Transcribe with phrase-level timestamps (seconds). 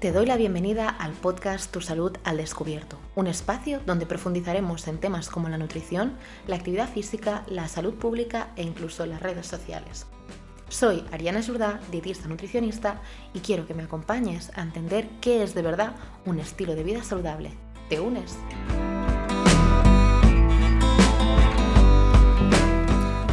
[0.00, 4.96] Te doy la bienvenida al podcast Tu Salud al Descubierto, un espacio donde profundizaremos en
[4.96, 6.14] temas como la nutrición,
[6.46, 10.06] la actividad física, la salud pública e incluso las redes sociales.
[10.70, 13.02] Soy Ariana Jordá, dietista nutricionista,
[13.34, 15.92] y quiero que me acompañes a entender qué es de verdad
[16.24, 17.50] un estilo de vida saludable.
[17.90, 18.38] ¿Te unes?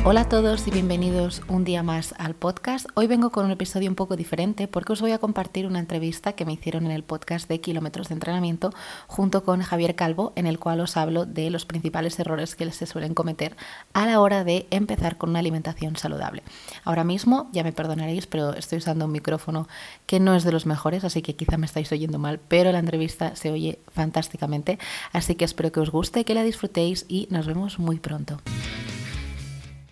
[0.10, 2.88] Hola a todos y bienvenidos un día más al podcast.
[2.94, 6.32] Hoy vengo con un episodio un poco diferente porque os voy a compartir una entrevista
[6.32, 8.72] que me hicieron en el podcast de Kilómetros de Entrenamiento
[9.08, 12.86] junto con Javier Calvo, en el cual os hablo de los principales errores que se
[12.86, 13.58] suelen cometer
[13.92, 16.42] a la hora de empezar con una alimentación saludable.
[16.86, 19.68] Ahora mismo, ya me perdonaréis, pero estoy usando un micrófono
[20.06, 22.80] que no es de los mejores, así que quizá me estáis oyendo mal, pero la
[22.80, 24.80] entrevista se oye fantásticamente,
[25.12, 28.38] así que espero que os guste, que la disfrutéis y nos vemos muy pronto.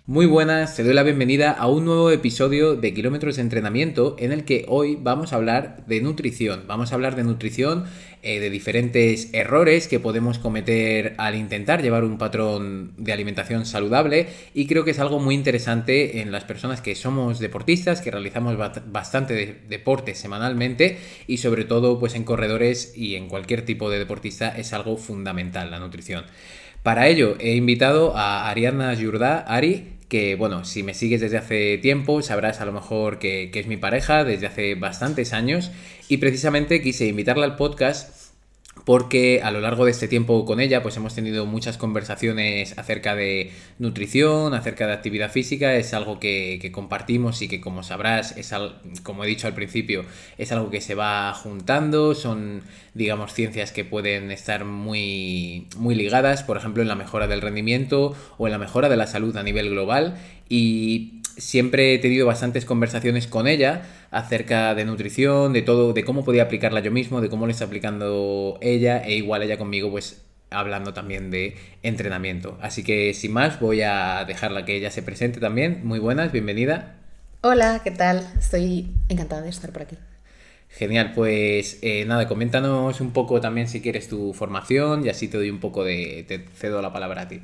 [0.07, 4.31] Muy buenas, te doy la bienvenida a un nuevo episodio de Kilómetros de Entrenamiento en
[4.31, 6.65] el que hoy vamos a hablar de nutrición.
[6.67, 7.85] Vamos a hablar de nutrición,
[8.21, 14.27] eh, de diferentes errores que podemos cometer al intentar llevar un patrón de alimentación saludable
[14.53, 18.55] y creo que es algo muy interesante en las personas que somos deportistas, que realizamos
[18.85, 24.55] bastante deporte semanalmente y sobre todo pues en corredores y en cualquier tipo de deportista
[24.55, 26.25] es algo fundamental la nutrición.
[26.85, 29.39] Para ello he invitado a Ariadna Jurdá.
[29.39, 33.59] Ari, que bueno, si me sigues desde hace tiempo, sabrás a lo mejor que, que,
[33.59, 35.71] es mi pareja desde hace bastantes años.
[36.07, 38.14] Y precisamente quise invitarla al podcast
[38.85, 43.15] porque a lo largo de este tiempo con ella pues hemos tenido muchas conversaciones acerca
[43.15, 48.53] de nutrición, acerca de actividad física, es algo que, compartimos y que como sabrás, es
[49.03, 50.05] como he dicho al principio,
[50.37, 52.61] es algo que se va juntando, son
[52.93, 58.15] digamos ciencias que pueden estar muy, muy ligadas, por ejemplo en la mejora del rendimiento
[58.37, 60.17] o en la mejora de la salud a nivel global.
[60.47, 66.23] Y siempre he tenido bastantes conversaciones con ella acerca de nutrición, de todo, de cómo
[66.23, 70.21] podía aplicarla yo mismo, de cómo lo está aplicando ella e igual ella conmigo pues
[70.49, 72.57] hablando también de entrenamiento.
[72.61, 75.81] Así que sin más voy a dejarla que ella se presente también.
[75.83, 76.95] Muy buenas, bienvenida.
[77.41, 78.27] Hola, ¿qué tal?
[78.39, 79.97] Estoy encantada de estar por aquí.
[80.69, 85.37] Genial, pues eh, nada, coméntanos un poco también si quieres tu formación y así te
[85.37, 87.41] doy un poco de, te cedo la palabra a ti.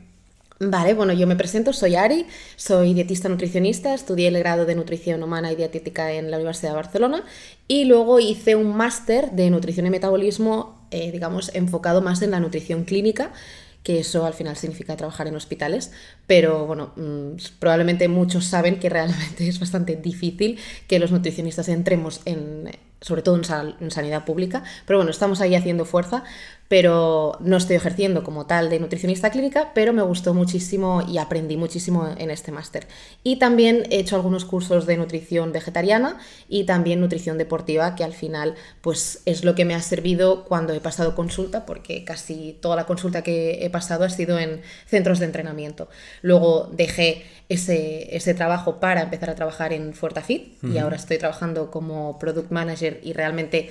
[0.63, 5.23] Vale, bueno, yo me presento, soy Ari, soy dietista nutricionista, estudié el grado de nutrición
[5.23, 7.23] humana y dietética en la Universidad de Barcelona
[7.67, 12.39] y luego hice un máster de nutrición y metabolismo, eh, digamos, enfocado más en la
[12.39, 13.33] nutrición clínica
[13.81, 15.91] que eso al final significa trabajar en hospitales,
[16.27, 22.21] pero bueno, mm, probablemente muchos saben que realmente es bastante difícil que los nutricionistas entremos
[22.25, 22.69] en,
[23.01, 26.23] sobre todo en, sanidad pública, pero bueno, estamos ahí haciendo fuerza,
[26.67, 31.57] pero no estoy ejerciendo como tal de nutricionista clínica, pero me gustó muchísimo y aprendí
[31.57, 32.87] muchísimo en este máster.
[33.23, 38.13] Y también he hecho algunos cursos de nutrición vegetariana y también nutrición deportiva, que al
[38.13, 42.77] final pues es lo que me ha servido cuando he pasado consulta, porque casi toda
[42.77, 45.89] la consulta que he pasado ha sido en centros de entrenamiento.
[46.21, 51.69] Luego dejé ese, ese trabajo para empezar a trabajar en Fuertafit y ahora estoy trabajando
[51.69, 53.69] como product manager y realmente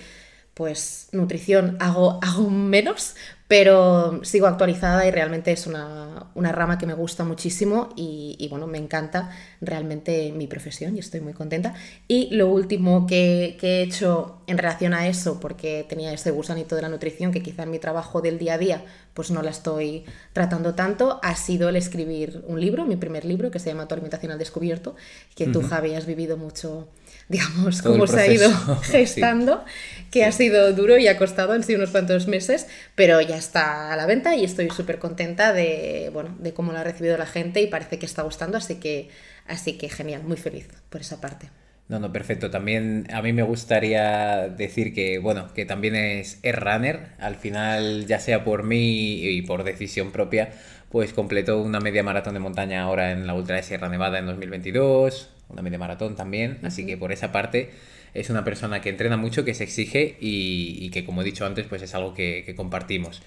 [0.55, 3.15] pues nutrición hago, hago menos,
[3.49, 8.79] pero sigo actualizada y realmente es una, rama que me gusta muchísimo y, bueno, me
[8.79, 9.31] encanta
[9.61, 11.75] realmente mi profesión y estoy muy contenta.
[12.07, 16.77] Y lo último que, que, he hecho en relación a eso, porque tenía ese gusanito
[16.77, 19.51] de la nutrición que quizá en mi trabajo del día a día pues no la
[19.51, 23.89] estoy tratando tanto, ha sido el escribir un libro, mi primer libro, que se llama
[23.89, 24.95] Tu alimentación al descubierto,
[25.35, 26.89] que tú, Javi, has vivido mucho
[27.31, 28.51] digamos, cómo se ha ido
[28.83, 29.65] gestando,
[30.11, 33.93] que ha sido duro y ha costado, han sido unos cuantos meses, pero ya está
[33.93, 37.27] a la venta y estoy súper contenta de, bueno, de cómo lo ha recibido la
[37.27, 39.11] gente y parece que está gustando, así que,
[39.47, 41.49] así que genial, muy feliz por esa parte.
[41.87, 42.51] No, no, perfecto.
[42.51, 47.09] También a mí me gustaría decir que, bueno, que también es, es runner.
[47.19, 50.51] Al final, ya sea por mí y por decisión propia,
[50.89, 54.27] pues completó una media maratón de montaña ahora en la Ultra de Sierra Nevada en
[54.27, 57.71] 2022 una media maratón también, así que por esa parte
[58.15, 61.67] es una persona que entrena mucho, que se exige y, que como he dicho antes,
[61.67, 63.23] pues es algo que, compartimos.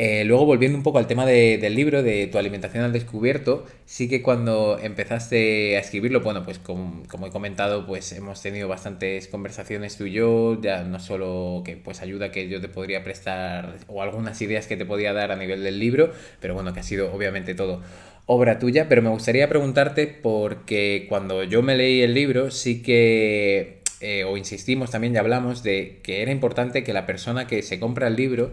[0.00, 4.08] Eh, luego, volviendo un poco al tema del libro, de tu alimentación al descubierto, sí
[4.08, 9.96] que cuando empezaste a escribirlo, bueno, pues como, he comentado, pues hemos tenido bastantes conversaciones
[9.96, 14.00] tú y yo, ya no solo que pues ayuda que yo te podría prestar o
[14.00, 17.12] algunas ideas que te podía dar a nivel del libro, pero bueno, que ha sido
[17.12, 17.82] obviamente todo
[18.30, 23.80] obra tuya, pero me gustaría preguntarte porque cuando yo me leí el libro sí que,
[24.02, 27.80] eh, o insistimos también, ya hablamos de que era importante que la persona que se
[27.80, 28.52] compra el libro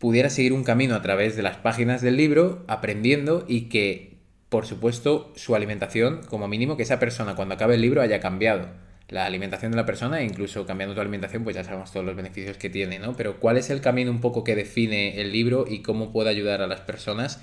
[0.00, 4.16] pudiera seguir un camino a través de las páginas del libro aprendiendo y que,
[4.48, 8.68] por supuesto, su alimentación, como mínimo, que esa persona cuando acabe el libro haya cambiado.
[9.08, 12.16] la alimentación de la persona e incluso cambiando tu alimentación, pues ya sabemos todos los
[12.16, 13.14] beneficios que tiene, ¿no?
[13.16, 16.60] Pero ¿cuál es el camino un poco que define el libro y cómo puede ayudar
[16.60, 17.40] a las personas?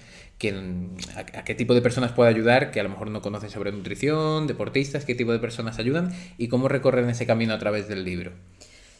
[1.16, 4.48] A, qué tipo de personas puede ayudar que a lo mejor no conocen sobre nutrición,
[4.48, 8.31] deportistas, qué tipo de personas ayudan y cómo recorren ese camino a través del libro?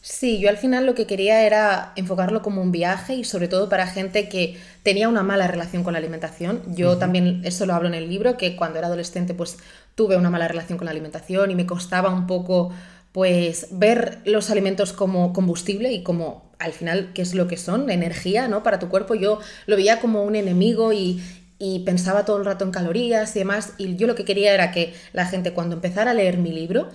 [0.01, 3.69] Sí, yo al final lo que quería era enfocarlo como un viaje y sobre todo
[3.69, 6.62] para gente que tenía una mala relación con la alimentación.
[6.75, 9.60] Yo también eso lo hablo en el libro, que cuando era adolescente pues
[9.96, 12.74] tuve una mala relación con la alimentación y me costaba un poco
[13.13, 17.89] pues ver los alimentos como combustible y como al final qué es lo que son,
[17.89, 18.63] energía, ¿no?
[18.63, 19.15] Para tu cuerpo.
[19.15, 21.21] Yo lo veía como un enemigo y,
[21.60, 23.74] y pensaba todo el rato en calorías y demás.
[23.77, 26.89] Y yo lo que quería era que la gente cuando empezara a leer mi libro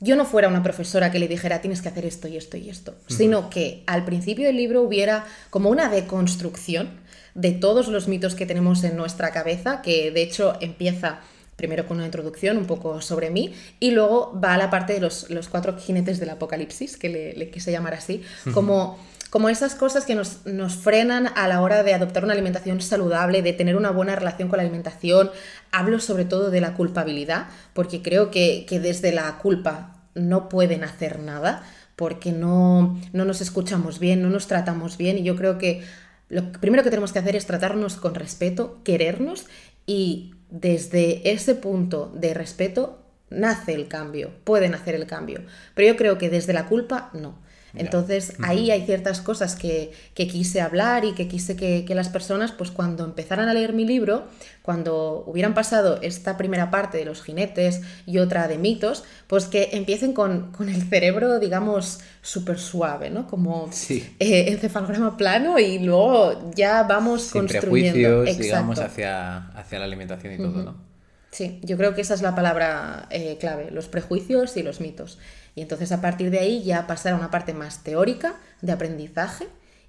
[0.00, 2.68] yo no fuera una profesora que le dijera tienes que hacer esto y esto y
[2.68, 6.90] esto, sino que al principio del libro hubiera como una deconstrucción
[7.34, 11.20] de todos los mitos que tenemos en nuestra cabeza, que de hecho empieza
[11.56, 15.00] primero con una introducción un poco sobre mí y luego va a la parte de
[15.00, 18.22] los, cuatro jinetes del apocalipsis, que le, quise llamar así,
[18.52, 18.98] como
[19.30, 23.42] como esas cosas que nos, nos, frenan a la hora de adoptar una alimentación saludable,
[23.42, 25.28] de tener una buena relación con la alimentación.
[25.72, 30.84] Hablo sobre todo de la culpabilidad, porque creo que, que desde la culpa no pueden
[30.84, 31.64] hacer nada
[31.96, 35.82] porque no, no nos escuchamos bien, no nos tratamos bien y yo creo que
[36.28, 39.46] lo primero que tenemos que hacer es tratarnos con respeto, querernos
[39.86, 45.40] y desde ese punto de respeto nace el cambio, pueden hacer el cambio.
[45.74, 47.42] Pero yo creo que desde la culpa no.
[47.76, 52.70] Entonces ahí hay ciertas cosas que, quise hablar y que quise que, las personas, pues
[52.70, 54.28] cuando empezaran a leer mi libro,
[54.62, 59.70] cuando hubieran pasado esta primera parte de los jinetes y otra de mitos, pues que
[59.72, 63.26] empiecen con, el cerebro, digamos, súper suave, ¿no?
[63.26, 68.22] Como eh, encefalograma plano y luego ya vamos Sin construyendo.
[68.22, 70.94] Prejuicios, digamos, hacia, hacia la alimentación y todo, ¿no?
[71.34, 75.18] Sí, yo creo que esa es la palabra eh, clave, los prejuicios y los mitos.
[75.54, 79.46] Y entonces a partir de ahí ya pasar a una parte más teórica de aprendizaje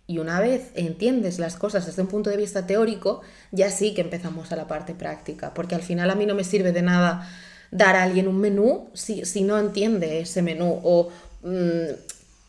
[0.07, 3.21] y una vez entiendes las cosas desde un punto de vista teórico,
[3.51, 6.43] ya sí que empezamos a la parte práctica, porque al final a mí no me
[6.43, 7.27] sirve de nada
[7.71, 11.09] dar a alguien un menú si, si no entiende ese menú o
[11.41, 11.93] mm,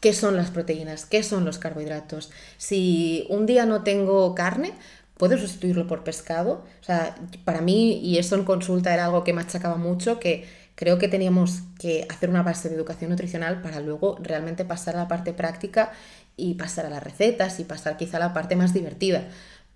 [0.01, 2.31] qué son las proteínas, qué son los carbohidratos.
[2.59, 4.73] Si un día no tengo carne,
[5.17, 6.65] puedo sustituirlo por pescado.
[6.81, 10.47] O sea, para mí, y eso en consulta era algo que me achacaba mucho, que
[10.76, 15.00] creo que teníamos que hacer una base de educación nutricional para luego realmente pasar a
[15.00, 15.90] la parte práctica
[16.37, 19.25] y pasar a las recetas y pasar quizá a la parte más divertida.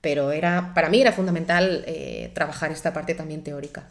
[0.01, 3.89] Pero era, para mí era fundamental eh, trabajar esta parte también teórica.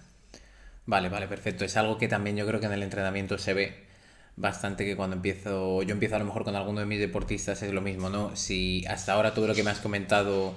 [0.86, 1.66] Vale, vale, perfecto.
[1.66, 3.90] Es algo que también yo creo que en el entrenamiento se ve
[4.38, 7.74] bastante que cuando empiezo, yo empiezo a lo mejor con alguno de mis deportistas es
[7.74, 8.36] lo mismo, ¿no?
[8.36, 10.56] Si hasta ahora todo lo que me has comentado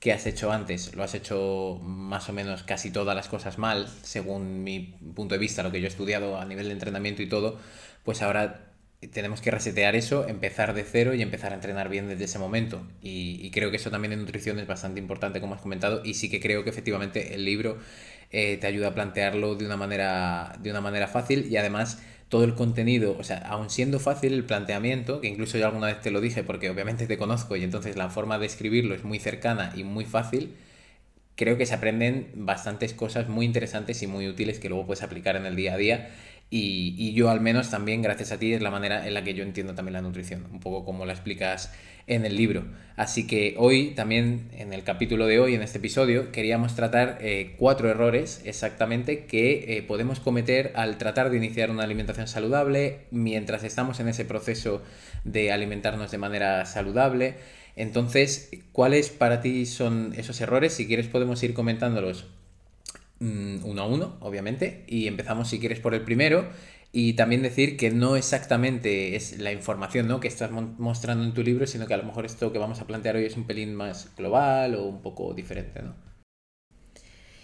[0.00, 3.88] que has hecho antes, lo has hecho más o menos casi todas las cosas mal,
[4.02, 7.28] según mi punto de vista, lo que yo he estudiado a nivel de entrenamiento y
[7.28, 7.58] todo,
[8.04, 8.68] pues ahora
[9.12, 12.86] tenemos que resetear eso, empezar de cero y empezar a entrenar bien desde ese momento.
[13.00, 16.28] Y, creo que eso también en nutrición es bastante importante, como has comentado, y sí
[16.28, 17.78] que creo que efectivamente el libro
[18.30, 22.44] eh, te ayuda a plantearlo de una manera, de una manera fácil y además todo
[22.44, 26.10] el contenido, o sea, aun siendo fácil el planteamiento, que incluso yo alguna vez te
[26.10, 29.72] lo dije porque obviamente te conozco y entonces la forma de escribirlo es muy cercana
[29.74, 30.54] y muy fácil,
[31.36, 35.36] creo que se aprenden bastantes cosas muy interesantes y muy útiles que luego puedes aplicar
[35.36, 36.10] en el día a día
[36.50, 39.42] y, yo al menos también, gracias a ti, es la manera en la que yo
[39.42, 41.72] entiendo también la nutrición, un poco como la explicas
[42.08, 42.64] en el libro.
[42.96, 47.54] Así que hoy, también en el capítulo de hoy, en este episodio, queríamos tratar eh,
[47.56, 53.62] cuatro errores exactamente que eh, podemos cometer al tratar de iniciar una alimentación saludable mientras
[53.62, 54.82] estamos en ese proceso
[55.22, 57.36] de alimentarnos de manera saludable.
[57.76, 60.72] Entonces, ¿cuáles para ti son esos errores?
[60.72, 62.26] Si quieres podemos ir comentándolos
[63.20, 66.46] Mm, uno a uno, obviamente, y empezamos si quieres por el primero.
[66.90, 70.20] Y también decir que no exactamente es la información ¿no?
[70.20, 72.86] que estás mostrando en tu libro, sino que a lo mejor esto que vamos a
[72.86, 75.82] plantear hoy es un pelín más global o un poco diferente.
[75.82, 75.94] ¿no?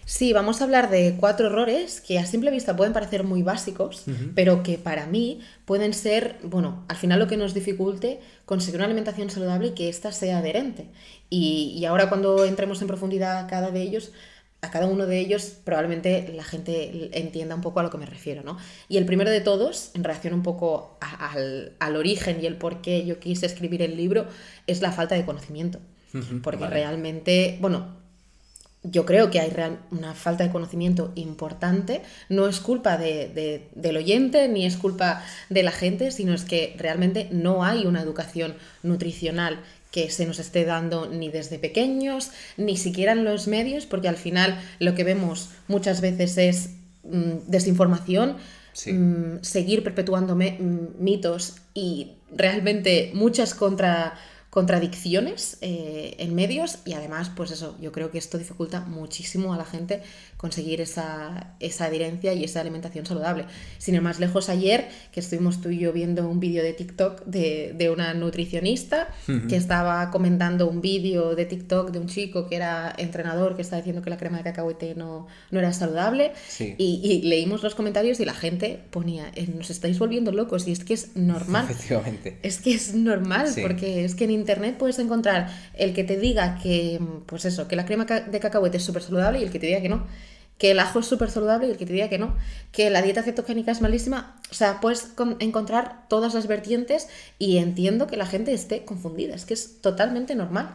[0.06, 4.04] Sí, vamos a hablar de cuatro errores que a simple vista pueden parecer muy básicos,
[4.34, 8.84] pero que para mí pueden ser, bueno, al final lo que nos dificulte conseguir una
[8.84, 10.88] alimentación saludable y que ésta sea adherente.
[11.30, 14.12] Y, y ahora cuando entremos en profundidad cada de ellos,
[14.64, 18.06] a cada uno de ellos probablemente la gente entienda un poco a lo que me
[18.06, 18.56] refiero, ¿no?
[18.88, 23.04] Y el primero de todos, en relación un poco al, origen y el por qué
[23.04, 24.26] yo quise escribir el libro,
[24.66, 25.80] es la falta de conocimiento.
[26.42, 27.88] Porque realmente, bueno,
[28.84, 29.52] yo creo que hay
[29.90, 32.02] una falta de conocimiento importante.
[32.28, 37.28] No es culpa del oyente ni es culpa de la gente, sino es que realmente
[37.32, 39.58] no hay una educación nutricional
[39.94, 44.16] que se nos esté dando ni desde pequeños, ni siquiera en los medios, porque al
[44.16, 46.70] final lo que vemos muchas veces es
[47.04, 48.36] mm, desinformación.
[48.86, 54.14] mm, seguir perpetuando mm, mitos y realmente muchas contra
[54.50, 59.56] contradicciones eh, en medios y además, pues eso, yo creo que esto dificulta muchísimo a
[59.56, 60.02] la gente
[60.44, 63.46] conseguir esa, esa adherencia y esa alimentación saludable.
[63.78, 67.24] Sin ir más lejos, ayer que estuvimos tú y yo viendo un vídeo de TikTok
[67.24, 69.08] de, de una nutricionista
[69.48, 73.80] que estaba comentando un vídeo de TikTok de un chico que era entrenador que estaba
[73.80, 78.26] diciendo que la crema de cacahuete no, no era saludable y, leímos los comentarios y
[78.26, 81.64] la gente ponía, eh, nos estáis volviendo locos y es que es normal.
[81.70, 82.38] Efectivamente.
[82.42, 86.58] Es que es normal porque es que en internet puedes encontrar el que te diga
[86.62, 89.68] que, pues eso, que la crema de cacahuete es súper saludable y el que te
[89.68, 90.04] diga que no.
[90.58, 92.36] Que el ajo es súper saludable y el que te diga que no.
[92.72, 94.36] Que la dieta cetogénica es malísima.
[94.50, 97.08] O sea, puedes encontrar todas las vertientes
[97.38, 99.34] y entiendo que la gente esté confundida.
[99.34, 100.74] Es que es totalmente normal.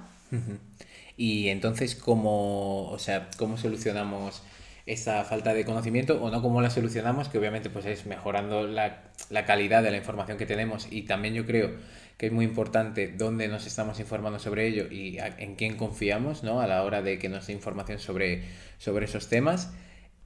[1.18, 4.42] Y entonces, ¿cómo, o sea, ¿cómo solucionamos
[4.86, 7.30] esa falta de conocimiento o no cómo la solucionamos?
[7.30, 11.34] Que obviamente pues es mejorando la, la calidad de la información que tenemos y también
[11.34, 11.72] yo creo
[12.20, 16.60] que es muy importante dónde nos estamos informando sobre ello y en quién confiamos ¿no?
[16.60, 18.44] a la hora de que nos dé información sobre,
[18.78, 19.72] sobre esos temas.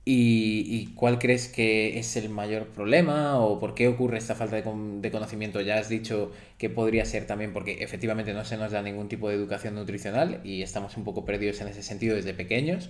[0.03, 5.11] Y, cuál crees que es el mayor problema o por qué ocurre esta falta de,
[5.11, 5.61] conocimiento?
[5.61, 9.29] Ya has dicho que podría ser también porque efectivamente no se nos da ningún tipo
[9.29, 12.89] de educación nutricional y estamos un poco perdidos en ese sentido desde pequeños.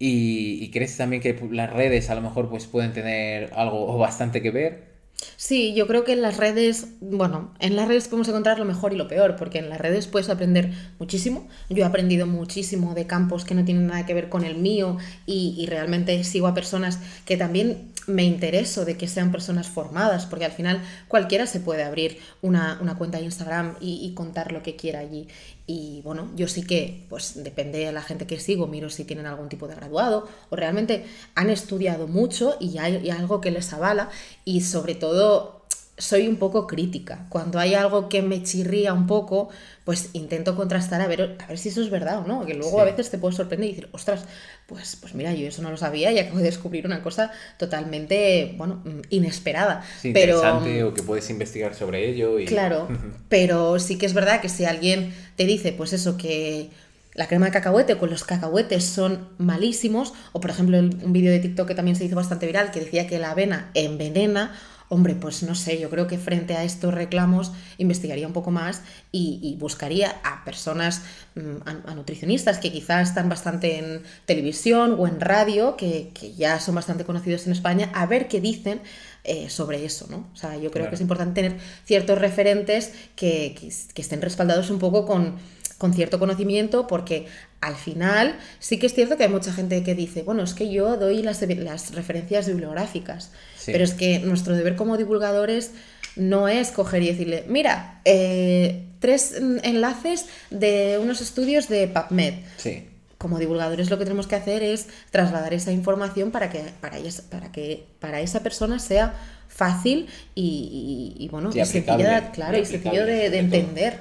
[0.00, 3.96] Y, y crees también que las redes a lo mejor pues pueden tener algo o
[3.96, 4.91] bastante que ver
[5.36, 8.92] Sí, yo creo que en las redes, bueno, en las redes podemos encontrar lo mejor
[8.92, 11.48] y lo peor, porque en las redes puedes aprender muchísimo.
[11.68, 14.98] Yo he aprendido muchísimo de campos que no tienen nada que ver con el mío
[15.26, 20.44] y, realmente sigo a personas que también me intereso de que sean personas formadas, porque
[20.44, 24.76] al final cualquiera se puede abrir una, cuenta de Instagram y, y, contar lo que
[24.76, 25.28] quiera allí.
[25.66, 29.26] Y bueno, yo sí que, pues depende de la gente que sigo, miro si tienen
[29.26, 31.04] algún tipo de graduado o realmente
[31.34, 34.10] han estudiado mucho y hay, algo que les avala
[34.44, 35.61] y sobre todo
[36.02, 37.26] soy un poco crítica.
[37.28, 39.50] Cuando hay algo que me chirría un poco,
[39.84, 42.44] pues intento contrastar a ver, a ver si eso es verdad o no.
[42.44, 44.24] Que luego a veces te puedes sorprender y decir, ostras,
[44.66, 48.52] pues, pues mira, yo eso no lo sabía y acabo de descubrir una cosa totalmente,
[48.58, 49.84] bueno, mm, inesperada.
[50.02, 52.40] pero, interesante o que puedes investigar sobre ello.
[52.40, 52.46] Y...
[52.46, 52.88] Claro,
[53.28, 56.70] pero sí que es verdad que si alguien te dice, pues eso, que
[57.14, 61.38] la crema de cacahuete con los cacahuetes son malísimos, o por ejemplo un vídeo de
[61.38, 64.52] TikTok que también se hizo bastante viral que decía que la avena envenena,
[64.92, 68.82] hombre, pues no sé, yo creo que frente a estos reclamos investigaría un poco más
[69.10, 71.00] y, buscaría a personas,
[71.34, 76.74] mm, a, nutricionistas que quizás están bastante en televisión o en radio, que, ya son
[76.74, 78.82] bastante conocidos en España, a ver qué dicen
[79.24, 80.28] eh, sobre eso, ¿no?
[80.34, 83.54] O sea, yo creo que es importante tener ciertos referentes que,
[83.94, 85.38] que estén respaldados un poco con
[85.82, 87.26] con cierto conocimiento, porque
[87.60, 90.70] al final sí que es cierto que hay mucha gente que dice, bueno, es que
[90.70, 93.32] yo doy las, las referencias bibliográficas,
[93.66, 95.72] pero es que nuestro deber como divulgadores
[96.16, 102.34] no es coger y decirle, mira, eh, tres enlaces de unos estudios de PubMed.
[102.56, 102.88] Sí.
[103.18, 106.98] Como divulgadores lo que tenemos que hacer es trasladar esa información para que para,
[107.30, 109.14] para, que para esa persona sea
[109.48, 113.98] fácil y, bueno, y, sencillo, claro, y sencillo de entender.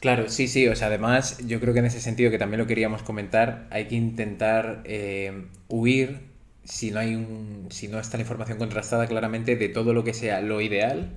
[0.00, 2.66] Claro, sí, sí, o sea, además yo creo que en ese sentido que también lo
[2.66, 6.20] queríamos comentar, hay que intentar eh, huir,
[6.66, 10.14] si no, hay un, si no está la información contrastada claramente, de todo lo que
[10.14, 11.10] sea lo ideal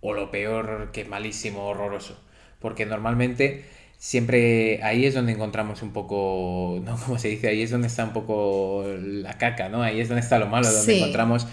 [0.00, 2.20] o lo peor que malísimo, horroroso.
[2.58, 3.64] Porque normalmente
[3.98, 6.96] siempre ahí es donde encontramos un poco, ¿no?
[6.96, 9.82] Como se dice, ahí es donde está un poco la caca, ¿no?
[9.82, 11.46] Ahí es donde está lo malo, donde encontramos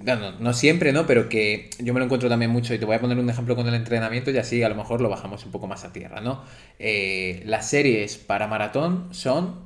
[0.00, 1.06] no, no, siempre, ¿no?
[1.06, 3.56] Pero que yo me lo encuentro también mucho y te voy a poner un ejemplo
[3.56, 6.20] con el entrenamiento y así a lo mejor lo bajamos un poco más a tierra,
[6.20, 6.42] ¿no?
[6.78, 9.60] Eh, las series para maratón son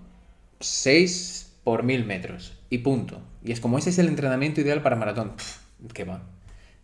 [0.60, 3.20] 6 por 1000 metros y punto.
[3.42, 5.32] Y es como ese es el entrenamiento ideal para maratón.
[5.92, 6.22] ¿Qué va?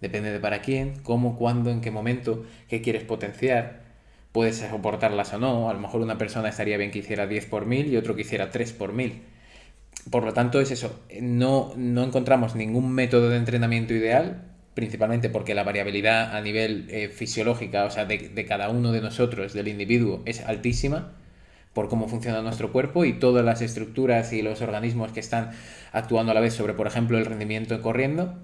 [0.01, 3.85] Depende de para quién, cómo, cuándo, en qué momento, qué quieres potenciar.
[4.33, 5.71] Puedes soportarlas o no.
[5.71, 8.23] A lo mejor una persona estaría bien que hiciera 10 por 1000 y otro que
[8.23, 9.23] hiciera 3 por 1000
[10.11, 14.43] por lo tanto, es eso, no, no encontramos ningún método de entrenamiento ideal,
[14.75, 19.53] principalmente porque la variabilidad a nivel eh, fisiológica, o sea, de, cada uno de nosotros,
[19.53, 21.13] del individuo, es altísima
[21.73, 25.53] por cómo funciona nuestro cuerpo y todas las estructuras y los organismos que están
[25.93, 28.35] actuando a la vez sobre, por ejemplo, el rendimiento corriendo.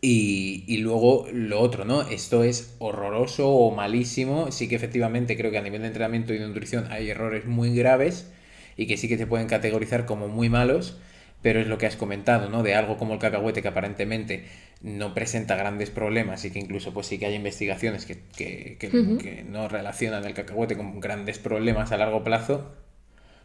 [0.00, 2.02] Y, y luego lo otro, ¿no?
[2.02, 4.52] Esto es horroroso o malísimo.
[4.52, 7.74] Sí que efectivamente creo que a nivel de entrenamiento y de nutrición hay errores muy
[7.74, 8.30] graves
[8.78, 10.96] y que sí que se pueden categorizar como muy malos,
[11.42, 12.62] pero es lo que has comentado, ¿no?
[12.62, 14.44] De algo como el cacahuete que aparentemente
[14.82, 20.24] no presenta grandes problemas y que incluso pues sí que hay investigaciones que, no relacionan
[20.24, 22.72] el cacahuete con grandes problemas a largo plazo,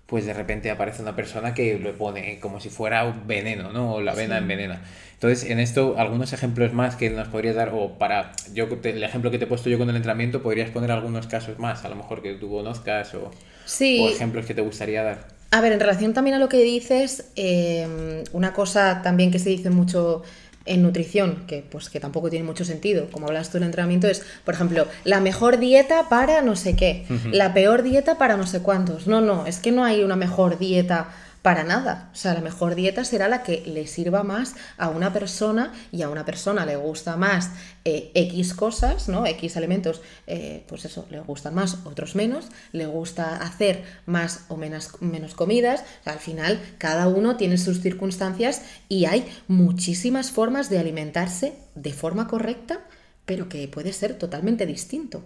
[0.06, 3.94] pues de repente aparece una persona que lo pone como si fuera un veneno, ¿no?
[3.96, 4.82] O la avena envenena.
[5.14, 9.32] Entonces, en esto, algunos ejemplos más que nos podrías dar, o para yo el ejemplo
[9.32, 11.96] que te he puesto yo con el entrenamiento, podrías poner algunos casos más, a lo
[11.96, 15.33] mejor que tú conozcas o, o ejemplos que te gustaría dar.
[15.54, 19.50] A ver, en relación también a lo que dices, eh, una cosa también que se
[19.50, 20.24] dice mucho
[20.66, 24.08] en nutrición, que pues que tampoco tiene mucho sentido, como hablas tú en el entrenamiento,
[24.08, 28.48] es, por ejemplo, la mejor dieta para no sé qué, la peor dieta para no
[28.48, 29.06] sé cuántos.
[29.06, 31.10] No, no, es que no hay una mejor dieta
[31.44, 32.10] para nada.
[32.14, 36.02] O sea, la mejor dieta será la que le sirva más a una persona y
[36.02, 37.52] a una persona le gusta más
[37.84, 39.26] eh, X cosas, ¿no?
[39.28, 44.56] X alimentos, eh, pues eso, le gustan más, otros menos, le gusta hacer más o
[44.56, 45.84] menos, menos comidas.
[46.06, 52.28] al final, cada uno tiene sus circunstancias y hay muchísimas formas de alimentarse de forma
[52.28, 52.80] correcta
[53.26, 55.24] pero que puede ser totalmente distinto.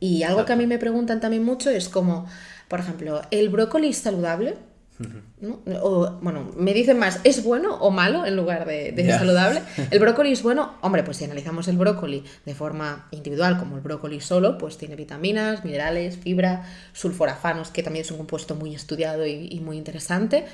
[0.00, 2.26] y algo que a mí me preguntan también mucho es como,
[2.68, 4.56] por ejemplo, ¿el brócoli es saludable?
[5.82, 9.62] O, bueno, me dicen más, ¿es bueno o malo en lugar de, saludable?
[9.90, 10.74] ¿El brócoli es bueno?
[10.82, 14.94] Hombre, pues si analizamos el brócoli de forma individual, como el brócoli solo, pues tiene
[14.94, 20.44] vitaminas, minerales, fibra, sulforafanos, que también es un compuesto muy estudiado y, y muy interesante.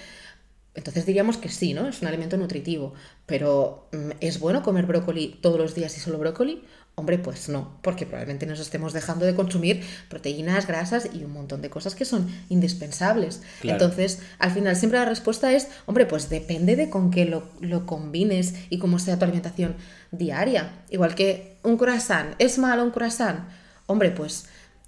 [0.75, 1.89] Entonces diríamos que sí, ¿no?
[1.89, 2.95] Es un alimento nutritivo.
[3.27, 6.65] Pero mm, ¿es bueno comer brócoli todos los días y solo brócoli?
[7.01, 11.63] Hombre, pues no, porque probablemente nos estemos dejando de consumir proteínas, grasas y un montón
[11.63, 13.41] de cosas que son indispensables.
[13.63, 17.87] Entonces, al final siempre la respuesta es, hombre, pues depende de con qué lo, lo,
[17.87, 19.77] combines y cómo sea tu alimentación
[20.11, 20.83] diaria.
[20.91, 23.49] Igual que un croissant, ¿es malo un croissant?
[23.87, 24.45] Hombre, pues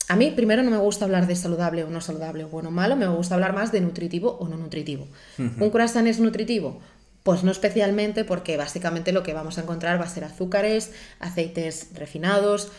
[0.09, 2.95] a mí primero no me gusta hablar de saludable o no saludable, bueno o malo,
[2.95, 5.09] me gusta hablar más de nutritivo o no nutritivo.
[5.39, 6.83] ¿Un croissant es nutritivo?
[7.23, 11.89] Pues no especialmente porque básicamente lo que vamos a encontrar va a ser azúcares, aceites
[11.95, 12.73] refinados,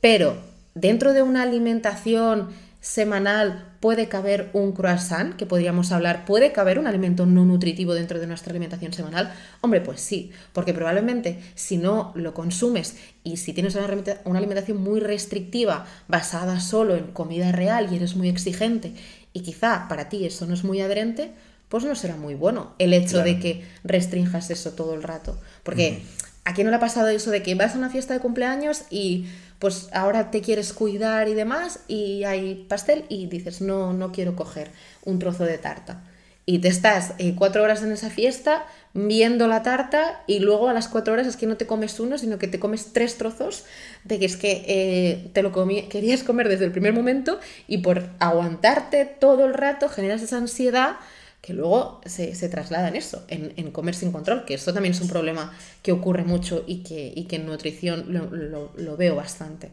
[0.00, 0.36] pero
[0.74, 2.48] dentro de una alimentación
[2.80, 8.18] semanal puede caber un croissant, que podríamos hablar, puede caber un alimento no nutritivo dentro
[8.18, 9.32] de nuestra alimentación semanal.
[9.60, 15.00] Hombre, pues sí, porque probablemente si no lo consumes y si tienes una, alimentación muy
[15.00, 18.94] restrictiva basada solo en comida real y eres muy exigente
[19.32, 21.32] y quizá para ti eso no es muy adherente,
[21.70, 25.40] pues no será muy bueno el hecho de que restringas eso todo el rato.
[25.62, 26.02] Porque
[26.44, 28.82] ¿a quién no le ha pasado eso de que vas a una fiesta de cumpleaños
[28.90, 29.26] y
[29.60, 34.34] pues ahora te quieres cuidar y demás y hay pastel y dices, no, no quiero
[34.34, 34.72] coger
[35.04, 36.02] un trozo de tarta?
[36.44, 40.72] Y te estás eh, cuatro horas en esa fiesta viendo la tarta y luego a
[40.72, 43.64] las cuatro horas es que no te comes uno, sino que te comes tres trozos
[44.02, 45.52] de que es que eh, te lo
[45.88, 50.96] querías comer desde el primer momento y por aguantarte todo el rato generas esa ansiedad
[51.40, 55.08] que luego se, traslada en eso, en, comer sin control, que eso también es un
[55.08, 59.70] problema que ocurre mucho y que, que en nutrición lo, veo bastante.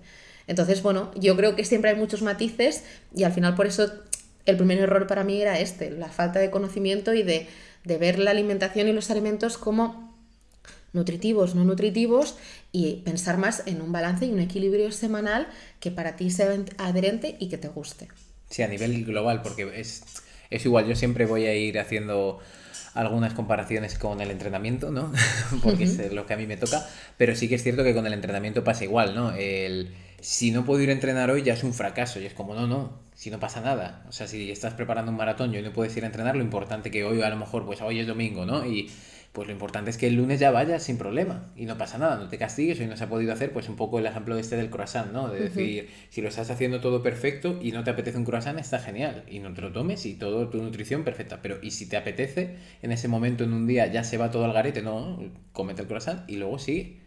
[0.48, 3.92] Entonces, bueno, yo creo que siempre hay muchos matices y al final por eso
[4.46, 7.48] el primer error para mí era este, la falta de conocimiento y de,
[7.84, 10.16] de ver la alimentación y los alimentos como
[10.94, 12.38] nutritivos, no nutritivos
[12.72, 15.50] y pensar más en un balance y un equilibrio semanal
[15.82, 18.08] que para ti sea adherente y que te guste.
[18.50, 20.02] Sí, a nivel global, porque es
[20.50, 22.40] es igual, yo siempre voy a ir haciendo
[22.94, 25.12] algunas comparaciones con el entrenamiento, ¿no?
[25.64, 26.86] Porque es lo que a mí me toca,
[27.18, 29.34] pero sí que es cierto que con el entrenamiento pasa igual, ¿no?
[29.34, 32.56] El, si no puedo ir a entrenar hoy ya es un fracaso y es como,
[32.56, 34.04] no, no, si no pasa nada.
[34.10, 36.90] O sea, si estás preparando un maratón y no puedes ir a entrenar, lo importante
[36.90, 38.66] que hoy a lo mejor, pues hoy es domingo, ¿no?
[38.66, 38.90] Y
[39.38, 42.16] pues lo importante es que el lunes ya vayas sin problema y no pasa nada,
[42.16, 44.42] no te castigues, hoy no se ha podido hacer, pues un poco el ejemplo de
[44.42, 45.30] este del croissant, ¿no?
[45.30, 48.80] De decir, si lo estás haciendo todo perfecto y no te apetece un croissant, está
[48.80, 49.26] genial.
[49.30, 52.56] Y no te lo tomes y todo tu nutrición perfecta, pero y si te apetece,
[52.82, 55.20] en ese momento, en un día, ya se va todo al garete, no,
[55.54, 56.98] comete el croissant y luego sí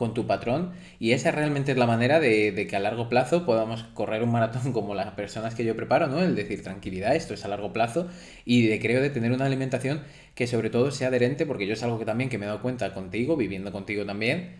[0.00, 3.82] con tu patrón y esa realmente es la manera de, que a largo plazo podamos
[3.92, 6.20] correr un maratón como las personas que yo preparo, ¿no?
[6.20, 8.08] El decir tranquilidad, esto es a largo plazo
[8.46, 10.00] y de creo de tener una alimentación
[10.34, 12.62] que sobre todo sea adherente porque yo es algo que también que me he dado
[12.62, 14.54] cuenta contigo, viviendo contigo también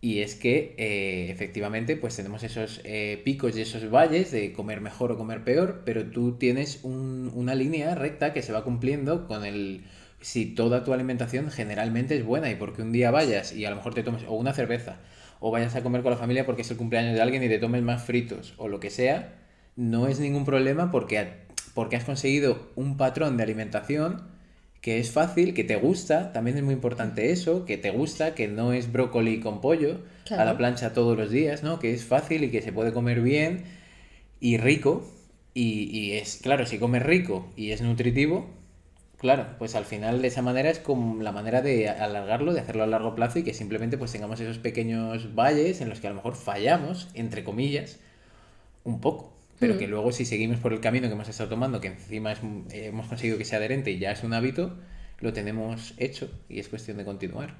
[0.00, 4.80] y es que eh, efectivamente pues tenemos esos eh, picos y esos valles de comer
[4.80, 9.44] mejor o comer peor, pero tú tienes una línea recta que se va cumpliendo con
[9.44, 9.84] el
[10.20, 13.76] si toda tu alimentación generalmente es buena y porque un día vayas y a lo
[13.76, 14.96] mejor te tomes o una cerveza
[15.40, 17.58] o vayas a comer con la familia porque es el cumpleaños de alguien y te
[17.58, 19.34] tomes más fritos o lo que sea,
[19.76, 21.26] no es ningún problema porque,
[21.74, 24.28] porque has conseguido un patrón de alimentación
[24.80, 28.48] que es fácil, que te gusta, también es muy importante eso, que te gusta, que
[28.48, 31.78] no es brócoli con pollo a la plancha todos los días, ¿no?
[31.78, 33.64] Que es fácil y que se puede comer bien
[34.40, 35.06] y rico.
[35.52, 38.48] Y, y es, claro, si comes rico y es nutritivo,
[39.20, 42.84] Claro, pues al final de esa manera es como la manera de alargarlo, de hacerlo
[42.84, 46.10] a largo plazo y que simplemente pues tengamos esos pequeños valles en los que a
[46.10, 47.98] lo mejor fallamos, entre comillas,
[48.82, 49.30] un poco.
[49.58, 52.32] pero que luego si seguimos por el camino que hemos estado tomando, que encima
[52.72, 54.78] hemos conseguido que sea adherente y ya es un hábito,
[55.18, 57.56] lo tenemos hecho y es cuestión de continuar.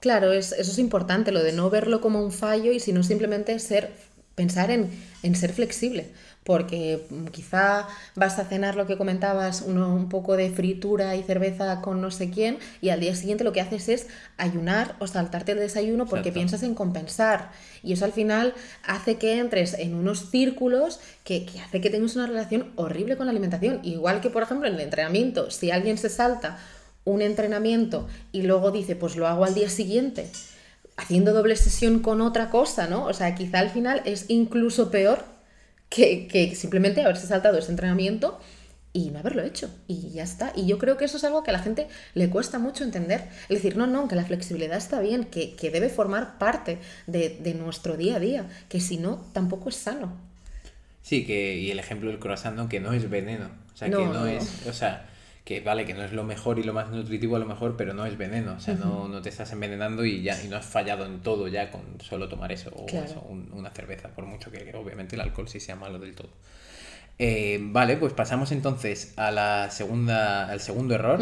[0.00, 3.58] Claro, es, eso es importante, lo de no verlo como un fallo y sino simplemente
[3.58, 3.92] ser,
[4.36, 4.88] pensar en,
[5.22, 6.06] en ser flexible
[6.44, 11.80] porque mm, quizá vas a cenar lo que comentabas, un poco de fritura y cerveza
[11.80, 15.52] con no sé quién, y al día siguiente lo que haces es ayunar o saltarte
[15.52, 17.50] el desayuno porque piensas en compensar.
[17.82, 18.54] Y eso al final
[18.86, 23.26] hace que entres en unos círculos que, que hace que tengas una relación horrible con
[23.26, 23.80] la alimentación.
[23.82, 26.58] Igual que, por ejemplo, en el entrenamiento, si alguien se salta
[27.04, 30.30] un entrenamiento y luego dice, pues lo hago al día siguiente
[30.96, 33.06] haciendo doble sesión con otra cosa, ¿no?
[33.06, 35.33] O sea, quizá al final es incluso peor
[35.94, 38.40] que, simplemente haberse saltado ese entrenamiento
[38.92, 39.70] y no haberlo hecho.
[39.86, 40.52] Y ya está.
[40.56, 43.28] Y yo creo que eso es algo que a la gente le cuesta mucho entender.
[43.48, 47.96] Es decir, no, no, que la flexibilidad está bien, que, debe formar parte de, nuestro
[47.96, 50.12] día a día, que si no, tampoco es sano.
[51.02, 53.50] Sí, que, y el ejemplo del croissant, que no es veneno.
[53.74, 54.66] O sea, que no, es.
[54.66, 55.08] O sea,
[55.44, 57.92] que vale, que no es lo mejor y lo más nutritivo a lo mejor, pero
[57.92, 60.64] no es veneno, o sea, no, no, te estás envenenando y ya y no has
[60.64, 62.86] fallado en todo ya con solo tomar eso o
[63.52, 66.30] una cerveza, por mucho que obviamente el alcohol sí sea malo del todo.
[67.18, 71.20] Eh, vale, pues pasamos entonces a la segunda, al segundo error.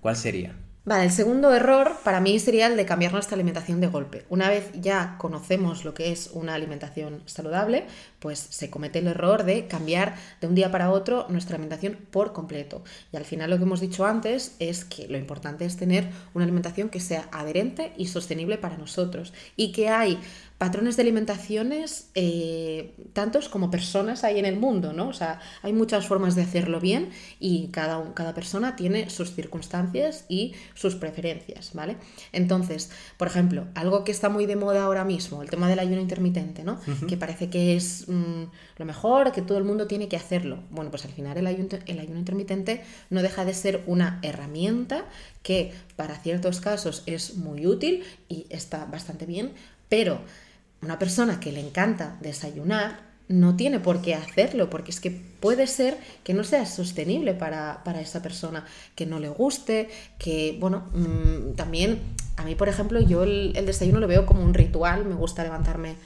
[0.00, 0.54] ¿Cuál sería?
[0.88, 4.24] Vale, el segundo error para mí sería el de cambiar nuestra alimentación de golpe.
[4.30, 7.84] Una vez ya conocemos lo que es una alimentación saludable,
[8.20, 12.32] pues se comete el error de cambiar de un día para otro nuestra alimentación por
[12.32, 12.82] completo.
[13.12, 16.44] Y al final lo que hemos dicho antes es que lo importante es tener una
[16.44, 20.18] alimentación que sea adherente y sostenible para nosotros y que hay
[20.58, 25.08] patrones de alimentaciones, eh, tantos como personas hay en el mundo, ¿no?
[25.08, 30.24] O sea, hay muchas formas de hacerlo bien y cada, cada persona tiene sus circunstancias
[30.28, 31.96] y sus preferencias, ¿vale?
[32.32, 36.00] Entonces, por ejemplo, algo que está muy de moda ahora mismo, el tema del ayuno
[36.00, 36.80] intermitente, ¿no?
[37.06, 38.44] Que parece que es mm,
[38.78, 40.58] lo mejor, que todo el mundo tiene que hacerlo.
[40.70, 45.04] Bueno, pues al final el ayuno, el ayuno intermitente no deja de ser una herramienta
[45.44, 49.52] que para ciertos casos es muy útil y está bastante bien,
[49.88, 50.20] pero
[50.82, 55.66] una persona que le encanta desayunar no tiene por qué hacerlo, porque es que puede
[55.66, 58.64] ser que no sea sostenible para, esa persona,
[58.94, 62.00] que no le guste, que, bueno, mm, también
[62.36, 65.96] a mí, por ejemplo, yo el, desayuno lo veo como un ritual, me gusta levantarme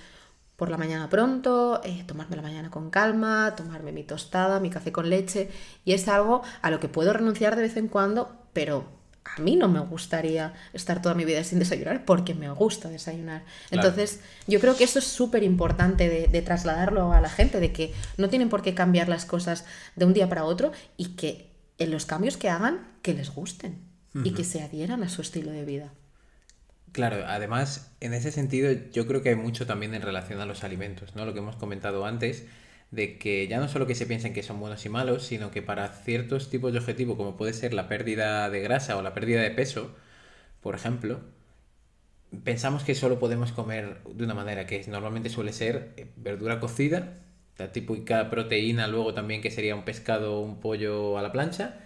[0.57, 4.91] por la mañana pronto, eh, tomarme la mañana con calma, tomarme mi tostada, mi café
[4.91, 5.49] con leche,
[5.85, 9.02] y es algo a lo que puedo renunciar de vez en cuando, pero
[9.37, 13.45] a mí no me gustaría estar toda mi vida sin desayunar porque me gusta desayunar.
[13.71, 17.95] Entonces, yo creo que eso es súper importante de, trasladarlo a la gente, de que
[18.17, 19.65] no tienen por qué cambiar las cosas
[19.97, 23.79] de un día para otro y que en los cambios que hagan, que les gusten
[24.25, 25.93] y que se adhieran a su estilo de vida.
[26.93, 30.63] Claro, además, en ese sentido, yo creo que hay mucho también en relación a los
[30.63, 31.25] alimentos, ¿no?
[31.25, 32.45] Lo que hemos comentado antes,
[32.93, 35.63] de que ya no solo que se piensen que son buenos y malos, sino que
[35.63, 39.43] para ciertos tipos de objetivos, como puede ser la pérdida de grasa o la pérdida
[39.43, 39.97] de peso,
[40.63, 41.21] por ejemplo,
[42.45, 47.19] pensamos que solo podemos comer de una manera que normalmente suele ser eh, verdura cocida,
[47.59, 51.81] la típica proteína luego también que sería un pescado o un pollo a la plancha,